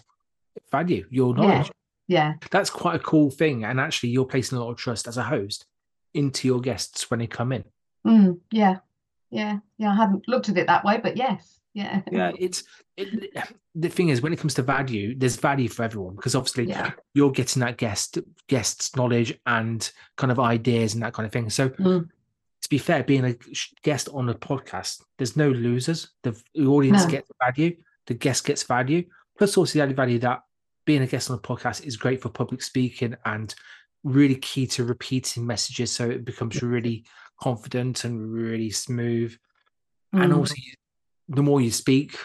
value, 0.72 1.06
your 1.10 1.36
knowledge. 1.36 1.72
Yeah. 2.08 2.34
That's 2.52 2.70
quite 2.72 2.96
a 2.96 3.00
cool 3.04 3.30
thing. 3.30 3.64
And 3.66 3.80
actually, 3.80 4.10
you're 4.10 4.26
placing 4.26 4.58
a 4.58 4.62
lot 4.64 4.72
of 4.72 4.78
trust 4.78 5.08
as 5.08 5.18
a 5.18 5.24
host 5.24 5.66
into 6.14 6.48
your 6.48 6.60
guests 6.60 7.10
when 7.12 7.20
they 7.20 7.28
come 7.28 7.52
in. 7.52 7.64
Mm, 8.06 8.40
yeah. 8.52 8.78
Yeah. 9.32 9.58
Yeah. 9.78 9.92
I 9.92 9.96
hadn't 9.96 10.28
looked 10.28 10.50
at 10.50 10.58
it 10.58 10.68
that 10.68 10.84
way, 10.84 11.00
but 11.02 11.18
yes. 11.18 11.60
Yeah. 11.74 12.02
Yeah, 12.12 12.32
it's 12.38 12.64
it, 12.98 13.32
the 13.76 13.90
thing 13.90 14.10
is 14.10 14.22
when 14.22 14.34
it 14.34 14.40
comes 14.40 14.56
to 14.56 14.64
value, 14.64 15.16
there's 15.18 15.36
value 15.38 15.70
for 15.70 15.84
everyone 15.84 16.16
because 16.16 16.36
obviously 16.36 16.66
Yeah. 16.66 16.92
you're 17.14 17.32
getting 17.32 17.60
that 17.62 17.78
guest 17.78 18.18
guest's 18.48 18.96
knowledge 18.96 19.40
and 19.46 19.90
kind 20.18 20.32
of 20.32 20.40
ideas 20.40 20.94
and 20.96 21.04
that 21.04 21.14
kind 21.14 21.26
of 21.28 21.32
thing. 21.32 21.50
So 21.50 21.70
Mm. 21.70 22.10
to 22.62 22.70
be 22.70 22.80
fair, 22.80 23.04
being 23.04 23.24
a 23.26 23.36
guest 23.84 24.10
on 24.14 24.30
a 24.30 24.34
podcast, 24.34 25.02
there's 25.18 25.38
no 25.38 25.50
losers. 25.50 26.10
The, 26.24 26.32
the 26.56 26.66
audience 26.66 27.04
No. 27.04 27.10
gets 27.12 27.30
value, 27.40 27.78
the 28.08 28.16
guest 28.16 28.46
gets 28.46 28.64
value. 28.64 29.06
Plus, 29.38 29.56
also 29.56 29.74
the 29.80 29.84
added 29.84 29.96
value 29.96 30.20
that 30.20 30.42
being 30.86 31.04
a 31.04 31.08
guest 31.08 31.30
on 31.30 31.38
a 31.38 31.42
podcast 31.42 31.86
is 31.86 31.96
great 31.98 32.20
for 32.22 32.30
public 32.30 32.62
speaking 32.64 33.16
and 33.26 33.54
really 34.04 34.36
key 34.36 34.66
to 34.68 34.84
repeating 34.84 35.46
messages. 35.46 35.92
So 35.92 36.10
it 36.10 36.26
becomes 36.26 36.62
really 36.64 37.06
confident 37.42 38.04
and 38.04 38.32
really 38.32 38.72
smooth. 38.72 39.36
And 40.14 40.34
Mm. 40.34 40.38
also, 40.38 40.56
you, 40.58 40.74
the 41.30 41.44
more 41.44 41.62
you 41.62 41.72
speak, 41.72 42.18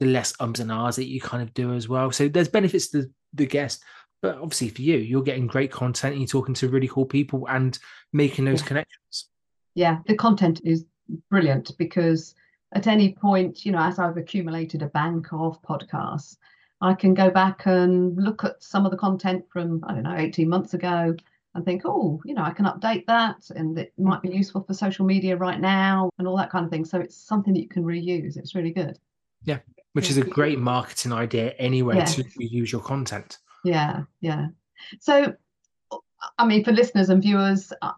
the 0.00 0.06
less 0.06 0.32
ums 0.40 0.60
and 0.60 0.70
ahs 0.72 0.96
that 0.96 1.06
you 1.06 1.20
kind 1.20 1.42
of 1.42 1.54
do 1.54 1.74
as 1.74 1.88
well. 1.88 2.10
So 2.12 2.28
there's 2.28 2.48
benefits 2.48 2.88
to 2.90 3.06
the 3.34 3.46
guest, 3.46 3.82
but 4.22 4.36
obviously 4.36 4.68
for 4.70 4.82
you, 4.82 4.96
you're 4.98 5.22
getting 5.22 5.46
great 5.46 5.70
content 5.70 6.12
and 6.12 6.20
you're 6.22 6.28
talking 6.28 6.54
to 6.54 6.68
really 6.68 6.88
cool 6.88 7.06
people 7.06 7.46
and 7.48 7.78
making 8.12 8.44
those 8.44 8.60
Yeah. 8.62 8.66
connections. 8.66 9.28
yeah 9.74 9.98
the 10.06 10.14
content 10.16 10.60
is 10.64 10.84
brilliant 11.30 11.76
because 11.78 12.34
at 12.74 12.86
any 12.86 13.14
point 13.14 13.64
you 13.64 13.72
know 13.72 13.78
as 13.80 13.98
i've 13.98 14.16
accumulated 14.16 14.82
a 14.82 14.86
bank 14.88 15.26
of 15.32 15.60
podcasts 15.62 16.36
i 16.80 16.92
can 16.94 17.14
go 17.14 17.30
back 17.30 17.66
and 17.66 18.16
look 18.16 18.44
at 18.44 18.62
some 18.62 18.84
of 18.84 18.90
the 18.90 18.96
content 18.96 19.44
from 19.52 19.82
i 19.86 19.94
don't 19.94 20.02
know 20.04 20.16
18 20.16 20.48
months 20.48 20.74
ago 20.74 21.14
and 21.58 21.64
think 21.66 21.82
oh 21.84 22.20
you 22.24 22.34
know 22.34 22.42
i 22.42 22.52
can 22.52 22.64
update 22.64 23.04
that 23.06 23.50
and 23.56 23.76
it 23.78 23.92
might 23.98 24.22
be 24.22 24.30
useful 24.30 24.62
for 24.62 24.72
social 24.74 25.04
media 25.04 25.36
right 25.36 25.60
now 25.60 26.08
and 26.18 26.26
all 26.26 26.36
that 26.36 26.50
kind 26.50 26.64
of 26.64 26.70
thing. 26.70 26.84
So 26.84 27.00
it's 27.00 27.16
something 27.16 27.52
that 27.52 27.60
you 27.60 27.68
can 27.68 27.84
reuse. 27.84 28.36
It's 28.36 28.54
really 28.54 28.70
good. 28.70 28.98
Yeah, 29.44 29.58
Which 29.92 30.08
is 30.10 30.16
a 30.18 30.24
great 30.24 30.58
marketing 30.58 31.12
idea 31.12 31.50
anyway 31.58 31.96
to 32.04 32.22
reuse 32.40 32.70
your 32.72 32.80
content. 32.80 33.38
yeah 33.64 34.02
yeah. 34.20 34.46
So 35.00 35.34
i 36.38 36.46
mean 36.46 36.64
for 36.64 36.72
listeners 36.72 37.10
and 37.10 37.22
viewers 37.22 37.72
uh, 37.82 37.92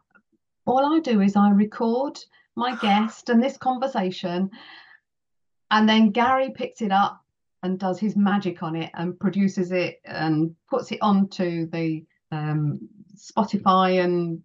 all 0.66 0.94
i 0.94 1.00
do 1.00 1.20
is 1.20 1.36
i 1.36 1.50
record 1.50 2.18
my 2.56 2.74
guest 2.82 3.28
and 3.30 3.42
this 3.42 3.56
conversation 3.56 4.50
and 5.70 5.88
then 5.88 6.10
gary 6.10 6.50
picks 6.50 6.82
it 6.82 6.92
up 6.92 7.22
and 7.62 7.78
does 7.78 7.98
his 7.98 8.16
magic 8.16 8.62
on 8.62 8.76
it 8.76 8.90
and 8.94 9.18
produces 9.18 9.72
it 9.72 10.00
and 10.04 10.54
puts 10.68 10.92
it 10.92 10.98
onto 11.00 11.66
the 11.70 12.04
um, 12.32 12.78
spotify 13.20 14.02
and 14.02 14.40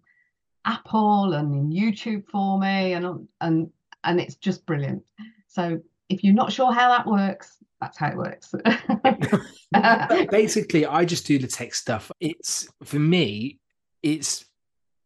apple 0.64 1.34
and 1.34 1.54
in 1.54 1.70
youtube 1.70 2.24
for 2.30 2.58
me 2.58 2.92
and 2.92 3.28
and 3.40 3.70
and 4.04 4.20
it's 4.20 4.34
just 4.36 4.66
brilliant 4.66 5.02
so 5.48 5.80
if 6.08 6.22
you're 6.22 6.34
not 6.34 6.52
sure 6.52 6.72
how 6.72 6.88
that 6.88 7.06
works 7.06 7.56
that's 7.80 7.98
how 7.98 8.08
it 8.08 8.16
works 8.16 8.54
basically, 10.30 10.86
I 10.86 11.04
just 11.04 11.26
do 11.26 11.38
the 11.38 11.46
tech 11.46 11.74
stuff. 11.74 12.10
It's 12.20 12.68
for 12.84 12.98
me, 12.98 13.58
it's 14.02 14.44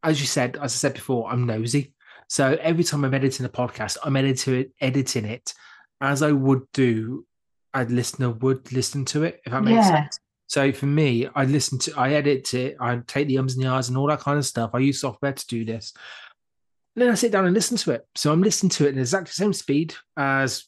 as 0.03 0.21
you 0.21 0.27
said, 0.27 0.57
as 0.57 0.63
I 0.63 0.77
said 0.77 0.95
before, 0.95 1.31
I'm 1.31 1.47
nosy. 1.47 1.95
So 2.29 2.57
every 2.61 2.85
time 2.85 3.05
I'm 3.05 3.15
editing 3.15 3.45
a 3.45 3.49
podcast, 3.49 3.97
I'm 4.05 4.17
editing 4.17 4.55
it, 4.55 4.73
editing 4.81 5.25
it 5.25 5.53
as 6.01 6.23
I 6.23 6.33
would 6.33 6.63
do 6.73 7.27
a 7.75 7.85
listener 7.85 8.31
would 8.31 8.73
listen 8.73 9.05
to 9.07 9.25
it, 9.25 9.41
if 9.45 9.53
that 9.53 9.63
makes 9.63 9.87
Yeah. 9.87 10.03
sense. 10.03 10.19
So 10.51 10.73
for 10.73 10.87
me, 10.87 11.29
I 11.33 11.45
listen 11.45 11.79
to, 11.79 11.97
I 11.97 12.15
edit 12.15 12.55
it, 12.55 12.77
I 12.81 13.01
take 13.07 13.29
the 13.29 13.39
ums 13.39 13.55
and 13.55 13.65
the 13.65 13.69
ahs 13.69 13.89
and 13.89 13.97
all 13.97 14.09
that 14.09 14.19
kind 14.19 14.37
of 14.37 14.45
stuff. 14.45 14.73
I 14.75 14.81
use 14.81 15.01
software 15.01 15.33
to 15.33 15.47
do 15.47 15.65
this. 15.65 15.93
And 16.97 17.03
then 17.03 17.13
I 17.13 17.15
sit 17.15 17.31
down 17.31 17.45
and 17.45 17.55
listen 17.55 17.77
to 17.77 17.93
it. 17.93 18.05
So 18.17 18.33
I'm 18.33 18.43
listening 18.43 18.71
to 18.71 18.87
it 18.87 18.97
at 18.97 18.99
exactly 18.99 19.29
the 19.29 19.35
same 19.35 19.53
speed 19.53 19.95
as 20.17 20.65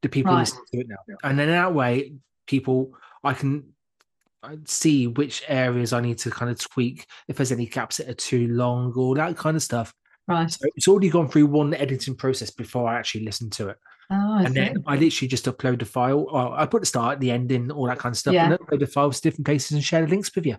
the 0.00 0.08
people 0.08 0.32
Right. 0.32 0.40
listening 0.40 0.64
to 0.72 0.80
it 0.80 0.88
now. 0.88 1.16
And 1.22 1.38
then 1.38 1.48
that 1.48 1.74
way, 1.74 2.14
people, 2.46 2.94
I 3.22 3.34
can 3.34 3.74
see 4.64 5.06
which 5.06 5.42
areas 5.48 5.92
I 5.92 6.00
need 6.00 6.16
to 6.20 6.30
kind 6.30 6.50
of 6.50 6.58
tweak, 6.58 7.06
if 7.28 7.36
there's 7.36 7.52
any 7.52 7.66
gaps 7.66 7.98
that 7.98 8.08
are 8.08 8.14
too 8.14 8.48
long, 8.48 8.94
all 8.96 9.14
that 9.16 9.36
kind 9.36 9.54
of 9.54 9.62
stuff. 9.62 9.92
right 10.28 10.50
So 10.50 10.66
it's 10.76 10.88
already 10.88 11.10
gone 11.10 11.28
through 11.28 11.44
one 11.48 11.74
editing 11.74 12.14
process 12.14 12.50
before 12.50 12.88
I 12.88 12.98
actually 12.98 13.26
listen 13.26 13.50
to 13.50 13.68
it. 13.68 13.76
Oh, 14.10 14.38
and 14.38 14.48
see. 14.48 14.54
then 14.54 14.84
I 14.86 14.96
literally 14.96 15.28
just 15.28 15.46
upload 15.46 15.78
the 15.80 15.84
file. 15.84 16.26
Oh, 16.30 16.52
I 16.52 16.66
put 16.66 16.82
the 16.82 16.86
start, 16.86 17.20
the 17.20 17.30
ending, 17.30 17.70
all 17.70 17.86
that 17.86 17.98
kind 17.98 18.12
of 18.12 18.18
stuff, 18.18 18.34
and 18.34 18.50
Yeah. 18.52 18.56
upload 18.56 18.80
the 18.80 18.86
files 18.86 19.20
to 19.20 19.28
different 19.30 19.46
places 19.46 19.72
and 19.72 19.84
share 19.84 20.02
the 20.02 20.08
links 20.08 20.34
with 20.34 20.46
you. 20.46 20.56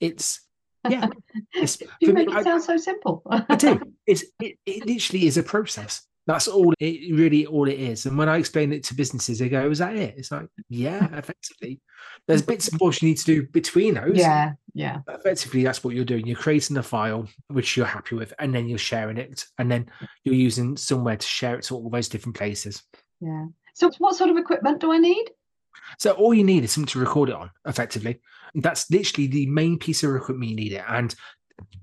It's 0.00 0.40
yeah, 0.88 1.08
it's 1.54 1.80
you 2.00 2.08
for 2.08 2.14
me, 2.14 2.24
make 2.26 2.28
it 2.28 2.36
I- 2.36 2.42
sound 2.42 2.62
so 2.62 2.76
simple. 2.76 3.22
I 3.30 3.56
do. 3.56 3.80
It's 4.06 4.24
it, 4.40 4.56
it 4.64 4.86
literally 4.86 5.26
is 5.26 5.36
a 5.36 5.42
process. 5.42 6.02
That's 6.26 6.48
all 6.48 6.72
it 6.78 7.14
really 7.14 7.44
all 7.46 7.68
it 7.68 7.78
is. 7.78 8.06
And 8.06 8.16
when 8.16 8.28
I 8.28 8.36
explain 8.38 8.72
it 8.72 8.84
to 8.84 8.94
businesses, 8.94 9.38
they 9.38 9.48
go, 9.50 9.70
"Is 9.70 9.78
that 9.78 9.96
it?" 9.96 10.14
It's 10.16 10.30
like, 10.30 10.46
yeah, 10.70 11.04
effectively. 11.18 11.80
There's 12.26 12.42
bits 12.42 12.68
and 12.68 12.78
bobs 12.78 13.02
you 13.02 13.08
need 13.08 13.18
to 13.18 13.24
do 13.24 13.46
between 13.48 13.94
those. 13.94 14.16
yeah, 14.16 14.52
yeah, 14.78 15.00
effectively, 15.08 15.64
that's 15.64 15.82
what 15.82 15.94
you're 15.94 16.04
doing. 16.04 16.26
You're 16.26 16.36
creating 16.36 16.76
a 16.76 16.82
file 16.82 17.28
which 17.48 17.76
you're 17.76 17.86
happy 17.86 18.14
with, 18.14 18.32
and 18.38 18.54
then 18.54 18.68
you're 18.68 18.78
sharing 18.78 19.18
it, 19.18 19.44
and 19.58 19.70
then 19.70 19.90
you're 20.24 20.34
using 20.34 20.76
somewhere 20.76 21.16
to 21.16 21.26
share 21.26 21.56
it 21.56 21.62
to 21.64 21.74
all 21.74 21.90
those 21.90 22.08
different 22.08 22.36
places. 22.36 22.82
yeah. 23.20 23.46
So, 23.74 23.90
what 23.98 24.16
sort 24.16 24.30
of 24.30 24.36
equipment 24.36 24.80
do 24.80 24.92
I 24.92 24.98
need? 24.98 25.30
So 25.96 26.12
all 26.12 26.34
you 26.34 26.44
need 26.44 26.64
is 26.64 26.72
something 26.72 26.88
to 26.88 26.98
record 26.98 27.28
it 27.30 27.34
on, 27.34 27.50
effectively. 27.66 28.20
That's 28.54 28.90
literally 28.90 29.26
the 29.26 29.46
main 29.46 29.78
piece 29.78 30.02
of 30.02 30.14
equipment 30.14 30.50
you 30.50 30.56
need 30.56 30.72
it. 30.72 30.84
And 30.88 31.14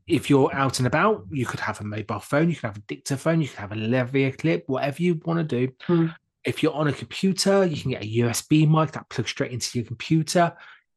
if 0.08 0.30
you're 0.30 0.54
out 0.54 0.80
and 0.80 0.88
about, 0.88 1.26
you 1.32 1.46
could 1.46 1.60
have 1.60 1.82
a 1.82 1.84
mobile 1.84 2.20
phone, 2.20 2.50
you 2.50 2.56
can 2.56 2.70
have 2.70 2.78
a 2.78 2.82
dictaphone, 2.82 3.42
you 3.42 3.48
can 3.48 3.58
have 3.58 3.72
a 3.72 3.76
lavalier 3.76 4.38
clip, 4.38 4.64
whatever 4.68 5.02
you 5.02 5.20
want 5.26 5.40
to 5.40 5.68
do. 5.68 5.74
Hmm. 5.88 6.08
If 6.44 6.62
you're 6.62 6.74
on 6.74 6.88
a 6.88 6.94
computer, 6.94 7.66
you 7.66 7.82
can 7.82 7.92
get 7.92 8.04
a 8.04 8.18
USB 8.18 8.70
mic 8.70 8.92
that 8.92 9.10
plugs 9.10 9.32
straight 9.32 9.52
into 9.52 9.80
your 9.80 9.88
computer. 9.88 10.54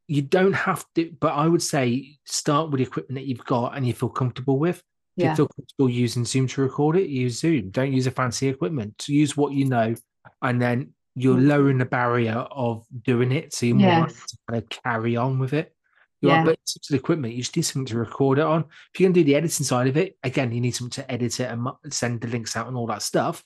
You 0.08 0.22
don't 0.22 0.54
have 0.54 0.84
to, 0.94 1.14
but 1.20 1.34
I 1.34 1.46
would 1.46 1.62
say 1.62 2.16
start 2.24 2.70
with 2.70 2.78
the 2.78 2.84
equipment 2.86 3.16
that 3.20 3.26
you've 3.26 3.44
got 3.44 3.76
and 3.76 3.86
you 3.86 3.92
feel 3.92 4.08
comfortable 4.08 4.58
with. 4.58 4.78
If 5.16 5.24
Yeah. 5.24 5.30
you 5.30 5.36
feel 5.36 5.48
comfortable 5.48 5.90
using 5.90 6.24
Zoom 6.24 6.46
to 6.48 6.62
record 6.62 6.96
it, 6.96 7.08
use 7.08 7.38
Zoom. 7.38 7.70
Don't 7.70 7.92
use 7.92 8.06
a 8.06 8.10
fancy 8.10 8.48
equipment. 8.48 9.06
Use 9.08 9.36
what 9.36 9.52
you 9.52 9.66
know, 9.66 9.94
and 10.42 10.60
then 10.60 10.94
you're 11.14 11.36
Mm. 11.36 11.46
lowering 11.48 11.78
the 11.78 11.84
barrier 11.84 12.46
of 12.50 12.86
doing 13.02 13.32
it, 13.32 13.52
so 13.52 13.66
you're 13.66 13.76
more 13.76 14.00
likely 14.00 14.14
Yes. 14.14 14.26
to 14.30 14.36
kind 14.48 14.62
of 14.62 14.68
carry 14.70 15.16
on 15.16 15.38
with 15.38 15.52
it. 15.52 15.74
You 16.22 16.30
are, 16.30 16.36
Yeah. 16.36 16.44
but 16.44 16.58
terms 16.58 16.76
of 16.76 16.82
the 16.90 16.96
equipment, 16.96 17.34
you 17.34 17.42
just 17.42 17.56
need 17.56 17.62
something 17.62 17.86
to 17.86 17.98
record 17.98 18.38
it 18.38 18.44
on. 18.44 18.62
If 18.62 19.00
you're 19.00 19.06
going 19.08 19.14
to 19.14 19.20
do 19.20 19.24
the 19.24 19.34
editing 19.36 19.66
side 19.66 19.88
of 19.88 19.96
it, 19.96 20.16
again, 20.22 20.52
you 20.52 20.60
need 20.60 20.74
something 20.74 21.02
to 21.04 21.10
edit 21.12 21.38
it 21.40 21.50
and 21.50 21.68
send 21.92 22.20
the 22.22 22.28
links 22.28 22.56
out 22.56 22.66
and 22.66 22.76
all 22.76 22.86
that 22.86 23.02
stuff. 23.02 23.44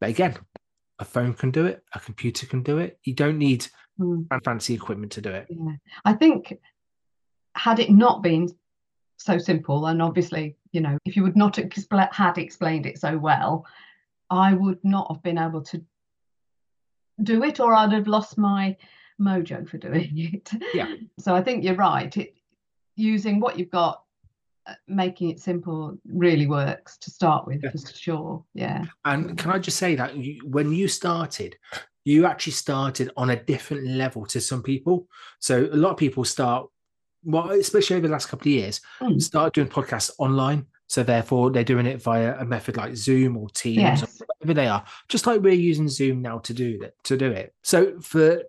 But 0.00 0.10
again, 0.10 0.36
a 0.98 1.04
phone 1.04 1.34
can 1.34 1.50
do 1.50 1.64
it, 1.66 1.82
a 1.92 2.00
computer 2.00 2.46
can 2.46 2.62
do 2.62 2.78
it. 2.78 2.98
You 3.04 3.14
don't 3.14 3.38
need 3.38 3.66
Hmm, 3.98 4.22
fan- 4.30 4.40
fancy 4.44 4.74
equipment 4.74 5.12
to 5.12 5.20
do 5.20 5.30
it. 5.30 5.46
yeah. 5.50 5.72
I 6.04 6.12
think 6.14 6.58
had 7.54 7.78
it 7.78 7.90
not 7.90 8.22
been 8.22 8.48
so 9.16 9.38
simple, 9.38 9.86
and 9.86 10.02
obviously, 10.02 10.56
you 10.72 10.80
know, 10.80 10.98
if 11.04 11.16
you 11.16 11.22
would 11.22 11.36
not 11.36 11.54
expl- 11.54 12.12
had 12.12 12.36
explained 12.38 12.86
it 12.86 12.98
so 12.98 13.16
well, 13.16 13.64
I 14.30 14.52
would 14.54 14.78
not 14.84 15.06
have 15.12 15.22
been 15.22 15.38
able 15.38 15.62
to 15.62 15.84
do 17.22 17.44
it, 17.44 17.60
or 17.60 17.72
I'd 17.74 17.92
have 17.92 18.08
lost 18.08 18.36
my 18.38 18.76
mojo 19.20 19.68
for 19.68 19.78
doing 19.78 20.10
it. 20.16 20.50
Yeah. 20.74 20.92
So 21.18 21.34
I 21.34 21.42
think 21.42 21.62
you're 21.64 21.76
right. 21.76 22.14
It, 22.16 22.34
using 22.96 23.38
what 23.40 23.58
you've 23.58 23.70
got, 23.70 24.02
uh, 24.66 24.74
making 24.88 25.30
it 25.30 25.38
simple, 25.40 25.96
really 26.06 26.46
works 26.48 26.96
to 26.98 27.10
start 27.10 27.46
with, 27.46 27.62
Yeah. 27.62 27.70
for 27.70 27.78
sure. 27.94 28.44
Yeah. 28.54 28.84
And 29.04 29.38
can 29.38 29.50
I 29.52 29.58
just 29.58 29.78
say 29.78 29.94
that 29.94 30.16
you, 30.16 30.40
when 30.44 30.72
you 30.72 30.88
started, 30.88 31.56
you 32.04 32.26
actually 32.26 32.52
started 32.52 33.10
on 33.16 33.30
a 33.30 33.42
different 33.42 33.86
level 33.86 34.26
to 34.26 34.40
some 34.40 34.62
people. 34.62 35.08
So 35.38 35.68
a 35.72 35.76
lot 35.76 35.92
of 35.92 35.96
people 35.96 36.24
start, 36.24 36.68
well, 37.24 37.50
especially 37.50 37.96
over 37.96 38.06
the 38.06 38.12
last 38.12 38.28
couple 38.28 38.48
of 38.48 38.52
years, 38.54 38.80
Mm. 39.00 39.20
start 39.22 39.54
doing 39.54 39.68
podcasts 39.68 40.10
online. 40.18 40.66
So 40.86 41.02
therefore, 41.02 41.50
they're 41.50 41.64
doing 41.64 41.86
it 41.86 42.02
via 42.02 42.38
a 42.38 42.44
method 42.44 42.76
like 42.76 42.94
Zoom 42.94 43.38
or 43.38 43.48
Teams 43.48 43.78
Yes. 43.78 44.02
or 44.02 44.26
whatever 44.38 44.54
they 44.54 44.66
are, 44.66 44.84
just 45.08 45.26
like 45.26 45.40
we're 45.40 45.54
using 45.54 45.88
Zoom 45.88 46.20
now 46.20 46.38
to 46.40 46.52
do 46.52 46.78
that 46.78 46.92
to 47.04 47.16
do 47.16 47.30
it. 47.30 47.54
So 47.62 47.98
for 48.00 48.42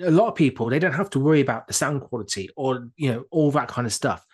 a 0.00 0.10
lot 0.10 0.28
of 0.28 0.36
people, 0.36 0.70
they 0.70 0.78
don't 0.78 0.92
have 0.92 1.10
to 1.10 1.18
worry 1.20 1.40
about 1.40 1.66
the 1.66 1.72
sound 1.72 2.02
quality 2.02 2.48
or 2.56 2.88
you 2.96 3.12
know 3.12 3.24
all 3.32 3.50
that 3.50 3.66
kind 3.66 3.86
of 3.88 3.92
stuff. 3.92 4.24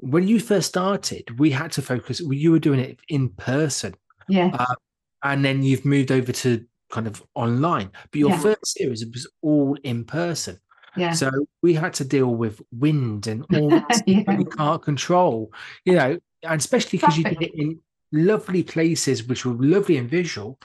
When 0.00 0.26
you 0.26 0.40
first 0.40 0.66
started, 0.68 1.38
we 1.38 1.50
had 1.52 1.70
to 1.72 1.82
focus. 1.82 2.18
You 2.20 2.50
were 2.50 2.58
doing 2.58 2.80
it 2.80 2.98
in 3.08 3.28
person 3.30 3.94
Yeah. 4.28 4.50
Uh, 4.58 4.74
and 5.22 5.44
then 5.44 5.62
you've 5.62 5.84
moved 5.84 6.10
over 6.10 6.32
to 6.32 6.64
kind 6.90 7.06
of 7.06 7.22
online. 7.34 7.90
But 8.10 8.18
your 8.20 8.30
Yeah. 8.30 8.38
first 8.40 8.66
series 8.66 9.04
was 9.06 9.26
all 9.42 9.76
in 9.82 10.04
person. 10.04 10.58
yeah. 10.96 11.12
So 11.12 11.30
we 11.62 11.74
had 11.74 11.92
to 11.94 12.04
deal 12.04 12.34
with 12.34 12.62
wind 12.72 13.26
and 13.26 13.44
all 13.54 13.68
that 13.70 14.02
Yeah. 14.06 14.22
that 14.26 14.54
can't 14.56 14.82
control, 14.82 15.52
you 15.84 15.94
know, 15.94 16.18
and 16.42 16.58
especially 16.60 16.98
because 16.98 17.18
you 17.18 17.24
did 17.24 17.42
it 17.42 17.52
in 17.54 17.80
lovely 18.12 18.62
places 18.62 19.24
which 19.24 19.44
were 19.44 19.52
lovely 19.54 19.96
and 19.98 20.08
visual. 20.08 20.58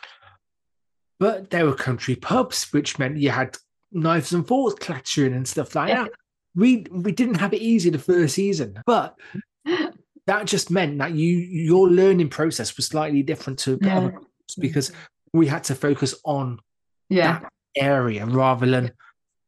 But 1.19 1.49
there 1.49 1.65
were 1.65 1.73
country 1.75 2.15
pubs, 2.15 2.71
which 2.73 2.97
meant 2.97 3.17
you 3.17 3.29
had 3.29 3.57
knives 3.91 4.33
and 4.33 4.47
forks 4.47 4.83
clattering 4.85 5.33
and 5.33 5.47
stuff 5.47 5.75
like 5.75 5.89
Yeah. 5.89 6.03
that. 6.03 6.11
We 6.53 6.85
we 6.91 7.13
didn't 7.13 7.35
have 7.39 7.53
it 7.53 7.61
easy 7.61 7.89
the 7.91 7.97
first 7.99 8.35
season, 8.35 8.77
but 8.85 9.15
that 10.27 10.47
just 10.47 10.69
meant 10.69 10.97
that 10.97 11.13
you 11.13 11.27
your 11.37 11.89
learning 11.89 12.29
process 12.29 12.75
was 12.75 12.87
slightly 12.87 13.23
different 13.23 13.57
to 13.59 13.77
Yeah. 13.81 14.11
because 14.59 14.91
we 15.33 15.47
had 15.47 15.63
to 15.65 15.75
focus 15.75 16.15
on 16.25 16.59
yeah. 17.09 17.39
that 17.39 17.51
area 17.75 18.25
rather 18.25 18.65
than 18.65 18.91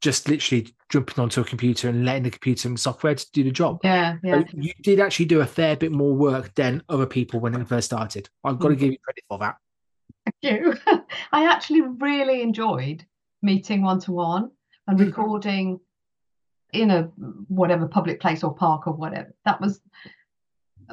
just 0.01 0.27
literally 0.27 0.67
jumping 0.89 1.21
onto 1.21 1.41
a 1.41 1.43
computer 1.43 1.89
and 1.89 2.05
letting 2.05 2.23
the 2.23 2.29
computer 2.29 2.67
and 2.67 2.79
software 2.79 3.15
to 3.15 3.25
do 3.31 3.43
the 3.43 3.51
job. 3.51 3.79
Yeah. 3.83 4.15
So 4.21 4.27
Yeah. 4.27 4.43
you 4.53 4.73
did 4.81 4.99
actually 4.99 5.25
do 5.25 5.41
a 5.41 5.45
fair 5.45 5.75
bit 5.75 5.91
more 5.91 6.13
work 6.13 6.53
than 6.55 6.83
other 6.89 7.05
people 7.05 7.39
when 7.39 7.53
it 7.55 7.67
first 7.67 7.85
started. 7.85 8.29
I've 8.43 8.59
got 8.59 8.69
to 8.69 8.75
Mm. 8.75 8.79
give 8.79 8.91
you 8.91 8.97
credit 8.99 9.23
for 9.29 9.37
that. 9.39 9.55
Thank 10.25 10.61
you. 10.61 10.73
I 11.31 11.45
actually 11.51 11.81
really 11.81 12.41
enjoyed 12.41 13.05
meeting 13.41 13.81
one 13.81 13.99
to 14.01 14.11
one 14.11 14.51
and 14.87 14.99
Mhm. 14.99 15.05
recording 15.05 15.79
in 16.73 16.91
a 16.91 17.03
whatever 17.47 17.87
public 17.87 18.19
place 18.19 18.43
or 18.43 18.53
park 18.55 18.87
or 18.87 18.93
whatever. 18.93 19.33
That 19.45 19.61
was 19.61 19.81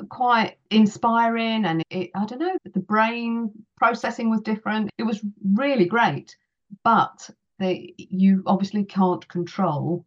quite 0.08 0.56
inspiring 0.70 1.64
and 1.64 1.82
it, 1.90 2.10
I 2.14 2.24
don't 2.24 2.38
know, 2.38 2.56
the 2.64 2.80
brain 2.80 3.50
processing 3.76 4.30
was 4.30 4.40
different. 4.40 4.90
It 4.98 5.04
was 5.04 5.20
really 5.54 5.86
great. 5.86 6.36
But 6.84 7.28
they, 7.58 7.94
you 7.96 8.42
obviously 8.46 8.84
can't 8.84 9.26
control 9.28 10.06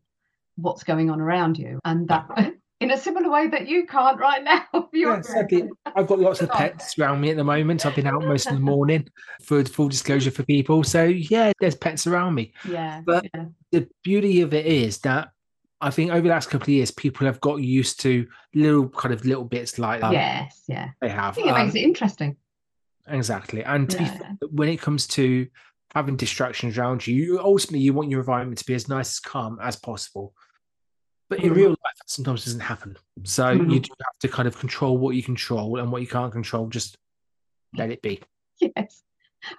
what's 0.55 0.83
going 0.83 1.09
on 1.09 1.19
around 1.19 1.57
you. 1.57 1.79
And 1.85 2.07
that 2.07 2.27
in 2.83 2.91
a 2.91 2.97
similar 2.97 3.29
way 3.29 3.47
that 3.47 3.67
you 3.67 3.85
can't 3.85 4.19
right 4.19 4.43
now. 4.43 4.63
Yeah, 4.93 5.21
sadly, 5.21 5.69
I've 5.95 6.05
got 6.05 6.19
lots 6.19 6.41
of 6.41 6.49
pets 6.51 6.99
around 6.99 7.19
me 7.19 7.31
at 7.31 7.37
the 7.37 7.43
moment. 7.43 7.83
I've 7.83 7.95
been 7.95 8.05
out 8.05 8.21
most 8.21 8.45
of 8.45 8.53
the 8.53 8.59
morning 8.59 9.09
for 9.41 9.63
full 9.65 9.89
disclosure 9.89 10.29
for 10.29 10.43
people. 10.43 10.83
So 10.83 11.05
yeah, 11.05 11.51
there's 11.59 11.73
pets 11.73 12.05
around 12.05 12.35
me. 12.35 12.53
Yeah. 12.69 13.01
But 13.03 13.25
yeah. 13.33 13.45
the 13.71 13.87
beauty 14.03 14.41
of 14.41 14.53
it 14.53 14.67
is 14.67 14.99
that 14.99 15.31
I 15.83 15.91
think 15.91 16.11
over 16.11 16.21
the 16.21 16.29
last 16.29 16.49
couple 16.49 16.63
of 16.65 16.69
years, 16.69 16.91
people 16.91 17.27
have 17.27 17.41
got 17.41 17.57
used 17.57 17.99
to 18.01 18.25
little 18.55 18.87
kind 18.87 19.13
of 19.13 19.25
little 19.25 19.43
bits 19.43 19.77
like 19.77 19.99
that. 19.99 20.13
Yes, 20.13 20.63
yeah. 20.67 20.91
They 21.01 21.09
have. 21.09 21.33
I 21.33 21.35
think 21.35 21.47
it 21.49 21.53
makes 21.53 21.71
Um, 21.71 21.77
it 21.77 21.83
interesting. 21.83 22.37
Exactly. 23.07 23.65
And 23.65 23.89
to 23.89 23.97
be 23.97 24.03
Yeah. 24.05 24.09
fair, 24.17 24.37
when 24.49 24.69
it 24.69 24.79
comes 24.79 25.07
to 25.07 25.45
having 25.93 26.15
distractions 26.15 26.77
around 26.77 27.05
you, 27.05 27.15
you 27.15 27.39
ultimately 27.39 27.79
you 27.79 27.91
want 27.93 28.09
your 28.09 28.21
environment 28.21 28.59
to 28.59 28.65
be 28.65 28.75
as 28.75 28.87
nice 28.87 29.09
as 29.09 29.19
calm 29.19 29.59
as 29.61 29.75
possible. 29.75 30.33
But 31.29 31.39
in 31.39 31.51
Mhm. 31.51 31.55
real 31.55 31.69
life, 31.71 31.77
that 31.97 32.09
sometimes 32.09 32.45
doesn't 32.45 32.61
happen. 32.61 32.95
So 33.23 33.49
you 33.51 33.59
Mhm. 33.59 33.83
do 33.83 33.89
have 34.05 34.19
to 34.21 34.29
kind 34.29 34.47
of 34.47 34.57
control 34.57 34.97
what 34.97 35.15
you 35.15 35.21
control 35.21 35.79
and 35.79 35.91
what 35.91 36.01
you 36.01 36.07
can't 36.07 36.31
control, 36.31 36.67
just 36.67 36.97
let 37.75 37.91
it 37.91 38.01
be. 38.01 38.21
Yes. 38.59 39.03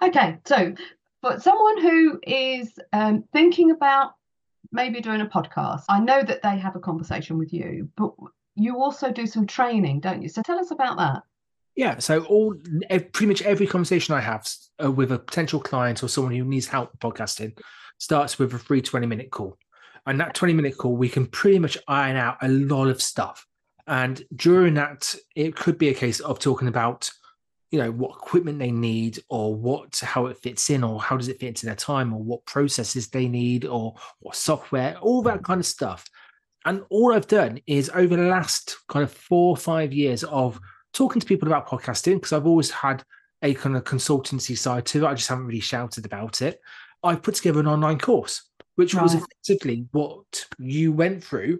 Okay, 0.01 0.39
so 0.45 0.73
for 1.21 1.39
someone 1.39 1.81
who 1.81 2.19
is 2.25 2.79
um, 2.93 3.23
thinking 3.31 3.69
about 3.69 4.13
maybe 4.75 5.01
doing 5.01 5.21
a 5.21 5.25
podcast, 5.25 5.83
I 5.89 5.99
know 5.99 6.21
that 6.21 6.41
they 6.41 6.57
have 6.57 6.75
a 6.75 6.79
conversation 6.79 7.37
with 7.37 7.53
you, 7.53 7.89
but 7.95 8.13
you 8.55 8.77
also 8.77 9.11
do 9.11 9.25
some 9.25 9.47
training, 9.47 10.01
don't 10.01 10.21
you? 10.21 10.29
So 10.29 10.41
tell 10.41 10.59
us 10.59 10.71
about 10.71 10.97
that. 10.97 11.23
Yeah. 11.75 11.99
So 11.99 12.23
all 12.25 12.55
pretty 12.87 13.25
much 13.25 13.41
every 13.41 13.67
conversation 13.67 14.13
I 14.13 14.21
have 14.21 14.47
uh, 14.83 14.91
with 14.91 15.11
a 15.11 15.19
potential 15.19 15.59
client 15.59 16.03
or 16.03 16.07
someone 16.07 16.33
who 16.33 16.45
needs 16.45 16.67
help 16.67 16.97
podcasting 16.99 17.57
starts 17.97 18.39
with 18.39 18.53
a 18.53 18.59
free 18.59 18.81
20 18.81 19.07
minute 19.07 19.31
call. 19.31 19.57
And 20.05 20.19
that 20.19 20.35
20 20.35 20.53
minute 20.53 20.77
call, 20.77 20.95
we 20.95 21.09
can 21.09 21.25
pretty 21.25 21.59
much 21.59 21.77
iron 21.87 22.15
out 22.15 22.37
a 22.41 22.47
lot 22.47 22.87
of 22.87 23.01
stuff. 23.01 23.45
And 23.87 24.23
during 24.35 24.75
that, 24.75 25.15
it 25.35 25.55
could 25.55 25.77
be 25.77 25.89
a 25.89 25.93
case 25.93 26.19
of 26.19 26.39
talking 26.39 26.67
about, 26.67 27.09
you 27.75 27.81
know, 27.81 27.91
what 27.91 28.11
equipment 28.11 28.57
they 28.57 28.71
need 28.71 29.21
or 29.27 29.53
what, 29.53 29.99
how 29.99 30.27
it 30.27 30.37
fits 30.37 30.69
in 30.69 30.81
or 30.81 31.01
how 31.01 31.17
does 31.17 31.27
it 31.27 31.41
fit 31.41 31.49
into 31.49 31.65
their 31.65 31.75
time 31.75 32.13
or 32.13 32.23
what 32.23 32.45
processes 32.45 33.09
they 33.09 33.27
need 33.27 33.65
or 33.65 33.93
what 34.19 34.33
software, 34.33 34.97
all 35.01 35.21
that 35.21 35.39
mm. 35.39 35.43
kind 35.43 35.59
of 35.59 35.65
stuff. 35.65 36.05
And 36.63 36.83
all 36.89 37.13
I've 37.13 37.27
done 37.27 37.59
is 37.67 37.91
over 37.93 38.15
the 38.15 38.23
last 38.23 38.77
kind 38.87 39.03
of 39.03 39.11
four 39.11 39.49
or 39.49 39.57
five 39.57 39.91
years 39.91 40.23
of 40.23 40.57
talking 40.93 41.19
to 41.19 41.27
people 41.27 41.49
about 41.49 41.67
podcasting, 41.67 42.13
because 42.13 42.31
I've 42.31 42.47
always 42.47 42.71
had 42.71 43.03
a 43.41 43.53
kind 43.53 43.75
of 43.75 43.83
consultancy 43.83 44.57
side 44.57 44.85
to 44.85 45.03
it. 45.03 45.07
I 45.09 45.13
just 45.15 45.27
haven't 45.27 45.47
really 45.47 45.59
shouted 45.59 46.05
about 46.05 46.41
it. 46.41 46.61
I've 47.03 47.21
put 47.21 47.35
together 47.35 47.59
an 47.59 47.67
online 47.67 47.99
course, 47.99 48.49
which 48.75 48.95
was 48.95 49.15
effectively 49.15 49.85
what 49.91 50.45
you 50.57 50.93
went 50.93 51.25
through 51.25 51.59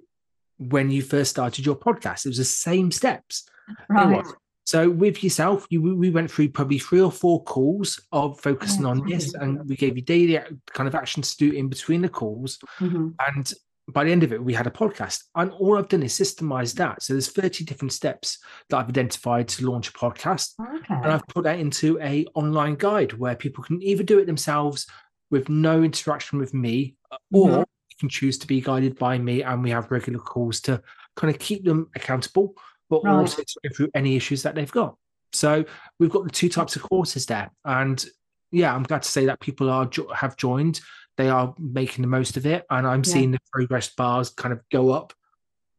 when 0.60 0.90
you 0.90 1.02
first 1.02 1.32
started 1.32 1.66
your 1.66 1.76
podcast. 1.76 2.26
It 2.26 2.30
was 2.30 2.38
the 2.38 2.46
same 2.46 2.90
steps. 2.90 3.50
Right. 3.90 4.26
So 4.66 4.90
with 4.90 5.24
yourself, 5.24 5.68
you 5.70 5.82
we 5.82 6.10
went 6.10 6.30
through 6.32 6.50
probably 6.50 6.80
three 6.80 7.00
or 7.02 7.12
four 7.12 7.44
calls 7.44 8.02
of 8.12 8.40
focusing 8.40 8.86
on 8.86 9.08
this, 9.08 9.34
and 9.36 9.68
we 9.70 9.76
gave 9.76 9.96
you 9.96 10.02
daily 10.02 10.40
kind 10.74 10.88
of 10.88 10.96
actions 10.96 11.36
to 11.36 11.50
do 11.50 11.56
in 11.56 11.70
between 11.70 12.02
the 12.02 12.10
calls. 12.10 12.58
Mhm. 12.80 13.14
And 13.28 13.54
by 13.94 14.04
the 14.04 14.12
end 14.12 14.24
of 14.24 14.34
it, 14.34 14.44
we 14.44 14.54
had 14.56 14.66
a 14.66 14.72
podcast. 14.72 15.26
And 15.36 15.52
all 15.52 15.78
I've 15.78 15.88
done 15.90 16.02
is 16.02 16.14
systemize 16.20 16.74
that. 16.76 17.04
So 17.04 17.14
there's 17.14 17.30
30 17.30 17.64
different 17.64 17.94
steps 17.94 18.40
that 18.70 18.78
I've 18.78 18.90
identified 18.90 19.48
to 19.50 19.70
launch 19.70 19.90
a 19.90 19.94
podcast. 19.94 20.56
And 20.90 21.06
I've 21.06 21.28
put 21.28 21.44
that 21.44 21.60
into 21.60 22.00
a 22.02 22.26
online 22.34 22.74
guide 22.74 23.14
where 23.14 23.36
people 23.36 23.64
can 23.64 23.84
either 23.84 24.02
do 24.04 24.18
it 24.18 24.26
themselves 24.26 24.88
with 25.30 25.48
no 25.50 25.84
interaction 25.84 26.40
with 26.40 26.56
me, 26.56 26.96
or 27.32 27.50
Mhm. 27.50 27.60
you 27.60 27.96
can 28.00 28.10
choose 28.10 28.40
to 28.40 28.48
be 28.48 28.60
guided 28.62 28.98
by 28.98 29.20
me. 29.20 29.44
And 29.44 29.62
we 29.62 29.70
have 29.70 29.92
regular 29.92 30.18
calls 30.20 30.60
to 30.62 30.82
kind 31.16 31.32
of 31.32 31.40
keep 31.40 31.64
them 31.64 31.88
accountable, 31.96 32.56
but 32.90 33.04
Right. 33.04 33.14
also 33.14 33.42
to 33.42 33.60
go 33.64 33.76
through 33.76 33.90
any 33.96 34.16
issues 34.16 34.44
that 34.44 34.56
they've 34.56 34.72
got. 34.72 34.96
So 35.34 35.66
we've 36.00 36.10
got 36.10 36.24
the 36.24 36.30
two 36.30 36.50
types 36.50 36.76
of 36.76 36.82
courses 36.84 37.26
there. 37.26 37.52
And 37.66 38.04
yeah, 38.52 38.74
I'm 38.74 38.84
glad 38.84 39.02
to 39.04 39.10
say 39.10 39.26
that 39.26 39.40
people 39.40 39.70
are 39.70 39.90
have 40.14 40.38
joined. 40.38 40.80
They 41.18 41.30
are 41.30 41.54
making 41.60 42.02
the 42.04 42.08
most 42.10 42.38
of 42.38 42.46
it, 42.46 42.66
and 42.70 42.86
I'm 42.86 43.04
Yeah. 43.06 43.14
seeing 43.14 43.32
the 43.32 43.40
progress 43.52 43.90
bars 43.90 44.30
kind 44.30 44.54
of 44.54 44.62
go 44.72 44.92
up 44.92 45.14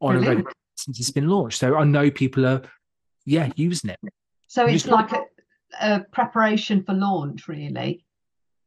on 0.01 0.17
a 0.17 0.21
regular 0.21 0.53
since 0.77 0.99
it's 1.01 1.11
been 1.11 1.29
launched. 1.29 1.59
So 1.59 1.77
I 1.77 1.85
know 1.85 2.11
people 2.11 2.45
are, 2.47 2.63
yeah, 3.25 3.51
using 3.57 3.91
it. 3.91 3.99
So 4.49 4.65
it's 4.67 4.85
just- 4.85 4.93
like 4.93 5.13
a, 5.13 5.23
a 5.81 6.01
preparation 6.13 6.83
for 6.85 6.93
launch, 6.95 7.49
really. 7.49 8.05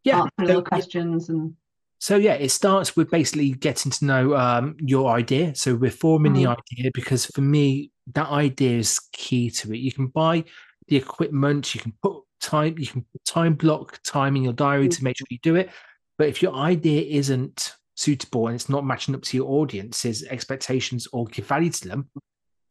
Yeah. 0.04 0.21
Answering 0.23 0.56
all 0.56 0.62
the 0.63 0.69
questions 0.69 1.30
and 1.30 1.56
So 1.99 2.15
yeah, 2.15 2.34
it 2.34 2.49
starts 2.49 2.95
with 2.95 3.12
basically 3.12 3.52
getting 3.52 3.91
to 3.91 4.06
know 4.06 4.36
um, 4.36 4.78
your 4.80 5.12
idea. 5.12 5.54
So 5.56 5.75
we're 5.75 5.91
forming 5.91 6.34
the 6.34 6.43
Mm. 6.45 6.58
idea 6.58 6.91
because 6.93 7.25
for 7.28 7.41
me, 7.41 7.91
that 8.13 8.30
idea 8.30 8.78
is 8.80 9.00
key 9.12 9.50
to 9.52 9.74
it. 9.74 9.78
You 9.78 9.91
can 9.91 10.08
buy 10.08 10.43
the 10.88 10.95
equipment, 10.95 11.74
you 11.76 11.82
can 11.82 11.93
put 12.02 12.24
time, 12.41 12.76
you 12.78 12.88
can 12.88 13.06
time 13.26 13.54
block 13.54 14.00
time 14.04 14.36
in 14.36 14.43
your 14.43 14.54
diary 14.54 14.88
Mm. 14.88 14.95
to 14.98 15.04
make 15.04 15.17
sure 15.17 15.28
you 15.30 15.39
do 15.43 15.56
it. 15.56 15.69
But 16.17 16.28
if 16.30 16.41
your 16.41 16.54
idea 16.56 17.02
isn't 17.02 17.76
suitable 17.95 18.48
and 18.48 18.56
it's 18.56 18.69
not 18.69 18.86
matching 18.86 19.13
up 19.15 19.22
to 19.24 19.38
your 19.38 19.50
audience's 19.50 20.24
expectations 20.24 21.08
or 21.12 21.26
give 21.26 21.45
value 21.45 21.69
to 21.69 21.88
them, 21.88 22.10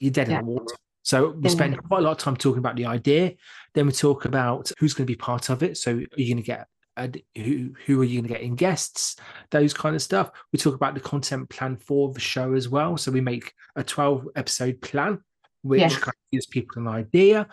you're 0.01 0.11
dead 0.11 0.29
Yeah. 0.29 0.40
in 0.40 0.46
the 0.46 0.51
water. 0.53 0.74
So 1.03 1.31
we 1.31 1.48
spend 1.48 1.77
quite 1.85 2.01
a 2.01 2.03
lot 2.03 2.12
of 2.12 2.18
time 2.18 2.37
talking 2.37 2.59
about 2.59 2.77
the 2.77 2.87
idea. 2.87 3.35
Then 3.74 3.87
we 3.87 3.92
talk 3.92 4.24
about 4.27 4.70
who's 4.79 4.92
going 4.94 5.07
to 5.07 5.11
be 5.12 5.16
part 5.16 5.48
of 5.48 5.62
it. 5.62 5.79
So 5.79 5.92
are 5.92 6.01
you 6.16 6.35
going 6.35 6.37
to 6.37 6.42
get 6.42 6.66
and 6.96 7.22
who 7.37 7.72
who 7.87 8.01
are 8.01 8.05
you 8.05 8.20
going 8.20 8.27
to 8.29 8.35
get 8.35 8.42
in 8.42 8.57
guests 8.57 9.14
those 9.53 9.72
kind 9.72 9.94
of 9.94 10.03
stuff 10.03 10.33
we 10.53 10.59
talk 10.59 10.74
about 10.74 10.94
the 10.94 11.01
content 11.01 11.48
plan 11.48 11.77
for 11.77 12.12
the 12.12 12.18
show 12.18 12.55
as 12.55 12.68
well 12.68 12.96
so 12.96 13.12
we 13.12 13.20
make 13.20 13.53
a 13.77 13.85
12 13.85 14.27
episode 14.35 14.81
plan 14.83 15.16
which 15.62 15.81
Yes. 15.81 15.94
kind 15.97 16.09
of 16.09 16.31
gives 16.33 16.47
people 16.47 16.81
an 16.83 16.88
idea 16.88 17.47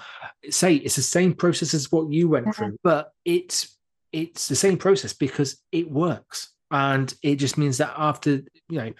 say 0.49 0.75
it's 0.75 0.95
the 0.95 1.01
same 1.01 1.33
process 1.33 1.73
as 1.73 1.91
what 1.91 2.11
you 2.11 2.27
went 2.29 2.45
Mhm. 2.47 2.55
through 2.55 2.77
but 2.83 3.11
it's 3.25 3.77
it's 4.11 4.47
the 4.47 4.55
same 4.55 4.77
process 4.77 5.13
because 5.13 5.61
it 5.71 5.89
works 5.91 6.53
and 6.71 7.13
it 7.21 7.35
just 7.35 7.57
means 7.57 7.77
that 7.79 7.93
after 7.97 8.31
you 8.69 8.77
know 8.79 8.91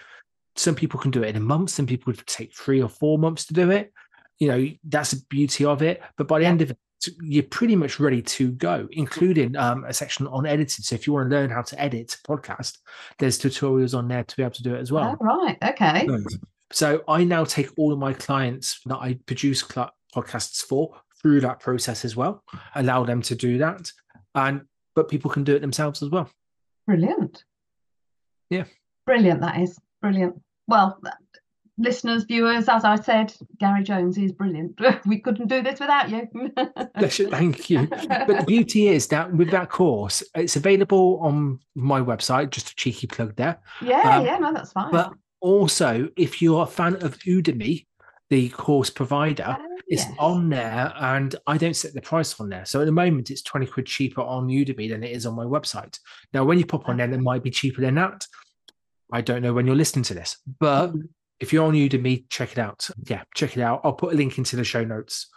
some 0.56 0.74
people 0.74 0.98
can 0.98 1.10
do 1.10 1.22
it 1.22 1.28
in 1.30 1.36
a 1.36 1.40
month 1.40 1.70
some 1.70 1.86
people 1.86 2.10
would 2.12 2.26
take 2.26 2.54
three 2.54 2.82
or 2.82 2.88
four 2.88 3.18
months 3.18 3.46
to 3.46 3.54
do 3.54 3.70
it 3.70 3.92
you 4.38 4.48
know 4.48 4.66
that's 4.84 5.12
the 5.12 5.22
beauty 5.28 5.64
of 5.64 5.82
it 5.82 6.02
but 6.16 6.26
by 6.28 6.38
the 6.38 6.44
Yeah. 6.44 6.50
end 6.50 6.62
of 6.62 6.70
it 6.70 6.78
you're 7.22 7.42
pretty 7.44 7.76
much 7.76 8.00
ready 8.00 8.20
to 8.22 8.50
go 8.52 8.88
including 8.90 9.54
um, 9.56 9.84
a 9.84 9.92
section 9.92 10.26
on 10.26 10.44
editing 10.46 10.82
so 10.82 10.94
if 10.94 11.06
you 11.06 11.12
want 11.12 11.30
to 11.30 11.36
learn 11.36 11.50
how 11.50 11.62
to 11.62 11.80
edit 11.80 12.16
a 12.24 12.28
podcast 12.28 12.78
there's 13.18 13.38
tutorials 13.38 13.96
on 13.96 14.08
there 14.08 14.24
to 14.24 14.36
be 14.36 14.42
able 14.42 14.50
to 14.54 14.62
do 14.62 14.74
it 14.74 14.80
as 14.80 14.90
well 14.90 15.16
oh, 15.20 15.24
right, 15.44 15.58
okay. 15.62 16.06
so 16.06 16.18
i 17.08 17.22
now 17.24 17.44
take 17.44 17.70
all 17.76 17.92
of 17.92 17.98
my 17.98 18.12
clients 18.12 18.80
that 18.86 18.96
i 18.98 19.18
produce 19.26 19.62
cl- 19.62 19.92
podcasts 20.14 20.62
for 20.64 20.94
through 21.22 21.40
that 21.40 21.60
process 21.60 22.04
as 22.04 22.16
well 22.16 22.42
allow 22.74 23.04
them 23.04 23.22
to 23.22 23.34
do 23.34 23.58
that 23.58 23.90
and 24.34 24.62
but 24.94 25.08
people 25.08 25.30
can 25.30 25.44
do 25.44 25.54
it 25.54 25.60
themselves 25.60 26.02
as 26.02 26.08
well 26.10 26.30
Brilliant. 26.86 27.42
Yeah. 28.48 28.64
Brilliant, 29.06 29.40
that 29.40 29.60
is. 29.60 29.76
Brilliant. 30.00 30.40
Well, 30.68 31.00
listeners, 31.78 32.22
viewers, 32.22 32.68
as 32.68 32.84
I 32.84 32.94
said, 32.94 33.34
Gary 33.58 33.82
Jones 33.82 34.16
is 34.18 34.30
brilliant. 34.30 34.80
we 35.06 35.18
couldn't 35.18 35.48
do 35.48 35.62
this 35.64 35.80
without 35.80 36.10
you. 36.10 36.28
You, 37.18 37.28
thank 37.28 37.68
you 37.70 37.86
but 37.88 38.26
the 38.26 38.44
beauty 38.46 38.88
is 38.88 39.06
that 39.08 39.32
with 39.32 39.50
that 39.50 39.68
course 39.68 40.22
it's 40.34 40.56
available 40.56 41.18
on 41.20 41.58
my 41.74 42.00
website 42.00 42.50
just 42.50 42.70
a 42.70 42.74
cheeky 42.76 43.06
plug 43.06 43.36
there 43.36 43.58
yeah, 43.82 44.18
Um, 44.18 44.24
yeah, 44.26 44.38
no, 44.38 44.52
that's 44.52 44.72
fine. 44.72 44.90
but 44.90 45.12
also 45.40 46.08
if 46.16 46.40
you're 46.42 46.62
a 46.62 46.66
fan 46.66 46.96
of 47.02 47.18
udemy 47.20 47.86
the 48.30 48.48
course 48.50 48.90
provider 48.90 49.56
Oh, 49.58 49.66
it's 49.88 50.04
on 50.18 50.48
there 50.48 50.92
and 50.96 51.36
i 51.46 51.56
don't 51.56 51.76
set 51.76 51.94
the 51.94 52.00
price 52.00 52.40
on 52.40 52.48
there 52.48 52.64
so 52.64 52.80
at 52.80 52.86
the 52.86 52.92
moment 52.92 53.30
it's 53.30 53.42
20 53.42 53.66
quid 53.66 53.86
cheaper 53.86 54.20
on 54.22 54.48
udemy 54.48 54.88
than 54.90 55.04
it 55.04 55.12
is 55.12 55.26
on 55.26 55.34
my 55.36 55.44
website 55.44 55.98
now 56.32 56.42
when 56.44 56.58
you 56.58 56.66
pop 56.66 56.88
on 56.88 56.96
there 56.96 57.08
it 57.12 57.20
might 57.20 57.42
be 57.44 57.50
cheaper 57.50 57.80
than 57.82 57.94
that 57.94 58.26
i 59.12 59.20
don't 59.20 59.42
know 59.42 59.52
when 59.52 59.66
you're 59.66 59.76
listening 59.76 60.02
to 60.02 60.14
this 60.14 60.38
but 60.58 60.88
Mhm. 60.92 61.02
if 61.38 61.52
you're 61.52 61.66
on 61.66 61.74
udemy 61.74 62.24
check 62.30 62.52
it 62.52 62.58
out 62.58 62.88
yeah 63.04 63.22
check 63.34 63.56
it 63.56 63.62
out 63.62 63.80
i'll 63.84 63.92
put 63.92 64.12
a 64.12 64.16
link 64.16 64.38
into 64.38 64.56
the 64.56 64.64
show 64.64 64.82
notes 64.84 65.28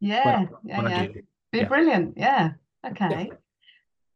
Yeah, 0.00 0.24
when, 0.24 0.48
yeah, 0.64 0.82
when 0.82 0.90
yeah. 0.92 1.06
Be 1.52 1.58
yeah. 1.58 1.68
brilliant. 1.68 2.14
Yeah. 2.16 2.52
Okay. 2.86 3.30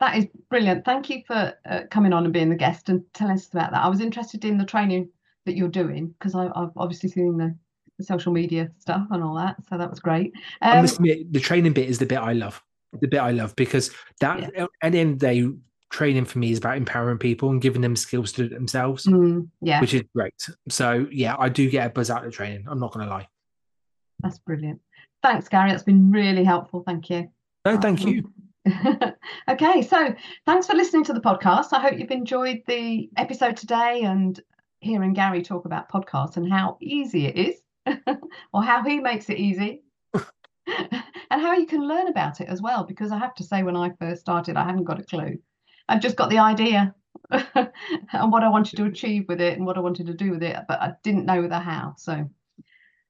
That 0.00 0.16
is 0.16 0.26
brilliant. 0.50 0.85
Thank 0.85 1.09
you 1.09 1.22
for 1.26 1.54
uh, 1.68 1.82
coming 1.90 2.12
on 2.12 2.24
and 2.24 2.32
being 2.32 2.50
the 2.50 2.56
guest 2.56 2.88
and 2.88 3.02
telling 3.14 3.35
us 3.35 3.48
about 3.48 3.70
that. 3.72 3.82
I 3.82 3.88
was 3.88 4.00
interested 4.00 4.44
in 4.44 4.59
the 4.59 4.64
training 4.64 5.09
that 5.46 5.56
you're 5.56 5.68
doing 5.68 6.09
because 6.18 6.35
I've 6.35 6.70
obviously 6.76 7.09
seen 7.09 7.38
the, 7.38 7.56
the 7.98 8.04
social 8.04 8.32
media 8.32 8.70
stuff 8.78 9.06
and 9.11 9.22
all 9.22 9.35
that. 9.37 9.56
So 9.68 9.78
that 9.78 9.88
was 9.88 10.00
great. 10.00 10.35
Um, 10.61 10.85
admit, 10.85 11.32
the 11.32 11.40
training 11.40 11.72
bit 11.72 11.88
is 11.88 11.98
the 11.98 12.06
bit 12.06 12.18
I 12.18 12.35
love. 12.35 12.62
The 13.00 13.09
bit 13.09 13.20
I 13.20 13.30
love 13.30 13.54
because 13.56 13.90
that 14.20 14.42
at 14.82 14.92
the 14.92 14.98
end 14.98 15.14
of 15.14 15.18
the 15.18 15.26
day, 15.26 15.48
training 15.90 16.24
for 16.24 16.38
me 16.38 16.50
is 16.50 16.59
about 16.59 16.76
empowering 16.76 17.18
people 17.18 17.50
and 17.50 17.62
giving 17.62 17.80
them 17.80 17.96
skills 17.96 18.32
to 18.32 18.48
themselves, 18.48 19.06
mm, 19.06 19.48
yeah. 19.62 19.80
which 19.80 19.94
is 19.94 20.02
great. 20.14 20.35
So 20.68 21.06
yeah, 21.11 21.37
I 21.38 21.48
do 21.48 21.70
get 21.70 21.87
a 21.87 21.90
buzz 21.90 22.11
out 22.11 22.26
of 22.26 22.32
training. 22.32 22.66
I'm 22.68 22.80
not 22.80 22.92
gonna 22.92 23.09
lie. 23.09 23.28
That's 24.20 24.38
brilliant. 24.38 24.80
Thanks, 25.22 25.48
Gary. 25.48 25.70
That's 25.70 25.82
been 25.82 26.11
really 26.11 26.44
helpful. 26.44 26.82
Thank 26.87 27.11
you. 27.11 27.28
No, 27.64 27.78
thank 27.78 28.04
you. 28.04 28.32
okay, 29.48 29.83
so 29.83 30.14
thanks 30.44 30.66
for 30.66 30.74
listening 30.74 31.05
to 31.05 31.12
the 31.12 31.20
podcast. 31.20 31.68
I 31.72 31.81
hope 31.81 31.98
you've 31.98 32.11
enjoyed 32.11 32.62
the 32.66 33.09
episode 33.16 33.57
today 33.57 34.02
and 34.02 34.40
hearing 34.81 35.12
Gary 35.12 35.42
talk 35.42 35.64
about 35.64 35.90
podcasts 35.90 36.37
and 36.37 36.50
how 36.50 36.76
easy 36.81 37.26
it 37.26 37.37
is, 37.37 37.61
or 38.52 38.62
how 38.62 38.83
he 38.83 38.98
makes 38.98 39.29
it 39.29 39.38
easy, 39.38 39.83
and 40.14 41.40
how 41.40 41.52
you 41.52 41.66
can 41.66 41.87
learn 41.87 42.09
about 42.09 42.40
it 42.40 42.48
as 42.48 42.61
well. 42.61 42.85
Because 42.85 43.12
I 43.12 43.18
have 43.18 43.35
to 43.37 43.44
say, 43.44 43.62
when 43.62 43.76
I 43.76 43.92
first 44.00 44.22
started, 44.22 44.57
I 44.57 44.64
hadn't 44.64 44.85
got 44.85 45.00
a 45.00 45.05
clue. 45.05 45.38
I've 45.88 46.02
just 46.02 46.16
got 46.16 46.31
the 46.31 46.38
idea 46.38 46.94
and 47.31 48.33
what 48.33 48.42
I 48.42 48.48
wanted 48.48 48.76
to 48.76 48.85
achieve 48.85 49.26
with 49.29 49.40
it 49.40 49.57
and 49.57 49.66
what 49.66 49.76
I 49.76 49.81
wanted 49.81 50.07
to 50.07 50.14
do 50.14 50.31
with 50.33 50.42
it, 50.42 50.57
but 50.66 50.81
I 50.81 50.92
didn't 51.02 51.26
know 51.26 51.46
the 51.46 51.59
how. 51.59 51.94
So 51.96 52.29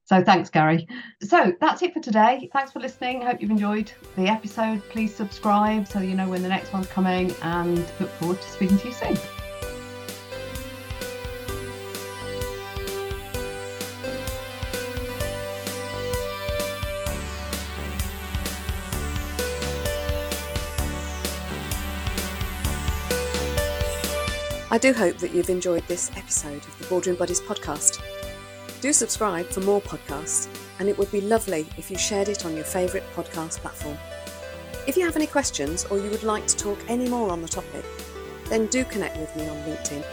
so 0.07 0.23
thanks, 0.23 0.49
Gary. 0.49 0.87
So 1.21 1.51
that's 1.59 1.81
it 1.81 1.93
for 1.93 1.99
today. 1.99 2.49
Thanks 2.53 2.71
for 2.71 2.79
listening. 2.79 3.21
Hope 3.21 3.41
you've 3.41 3.51
enjoyed 3.51 3.91
the 4.15 4.29
episode. 4.29 4.81
Please 4.87 5.13
subscribe 5.13 5.85
so 5.85 5.99
you 5.99 6.15
know 6.15 6.29
when 6.29 6.41
the 6.41 6.47
next 6.47 6.71
one's 6.71 6.87
coming 6.87 7.35
and 7.41 7.77
look 7.99 8.09
forward 8.11 8.41
to 8.41 8.49
speaking 8.49 8.77
to 8.77 8.87
you 8.87 8.93
soon. 8.93 9.17
I 24.71 24.77
do 24.77 24.93
hope 24.93 25.17
that 25.17 25.33
you've 25.33 25.49
enjoyed 25.49 25.85
this 25.89 26.11
episode 26.15 26.63
of 26.65 26.79
the 26.79 26.85
Boardroom 26.85 27.17
Buddies 27.17 27.41
podcast. 27.41 28.01
Do 28.81 28.93
subscribe 28.93 29.47
for 29.47 29.61
more 29.61 29.81
podcasts, 29.81 30.47
and 30.79 30.87
it 30.87 30.95
would 30.97 31.11
be 31.11 31.21
lovely 31.21 31.65
if 31.77 31.89
you 31.89 31.97
shared 31.97 32.29
it 32.29 32.45
on 32.45 32.55
your 32.55 32.63
favourite 32.63 33.05
podcast 33.15 33.57
platform. 33.57 33.97
If 34.87 34.95
you 34.95 35.03
have 35.03 35.15
any 35.15 35.25
questions 35.27 35.85
or 35.85 35.97
you 35.97 36.11
would 36.11 36.23
like 36.23 36.45
to 36.47 36.55
talk 36.55 36.77
any 36.87 37.09
more 37.09 37.31
on 37.31 37.41
the 37.41 37.47
topic, 37.47 37.83
then 38.45 38.67
do 38.67 38.85
connect 38.85 39.17
with 39.17 39.35
me 39.35 39.49
on 39.49 39.57
LinkedIn 39.63 40.05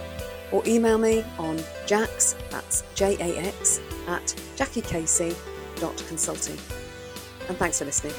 or 0.51 0.63
email 0.67 0.99
me 0.99 1.25
on 1.39 1.61
jax, 1.87 2.35
that's 2.51 2.83
J-A-X, 2.95 3.81
at 4.09 4.27
jackiecasey.consulting. 4.57 6.59
And 7.49 7.59
thanks 7.59 7.79
for 7.79 7.85
listening. 7.85 8.15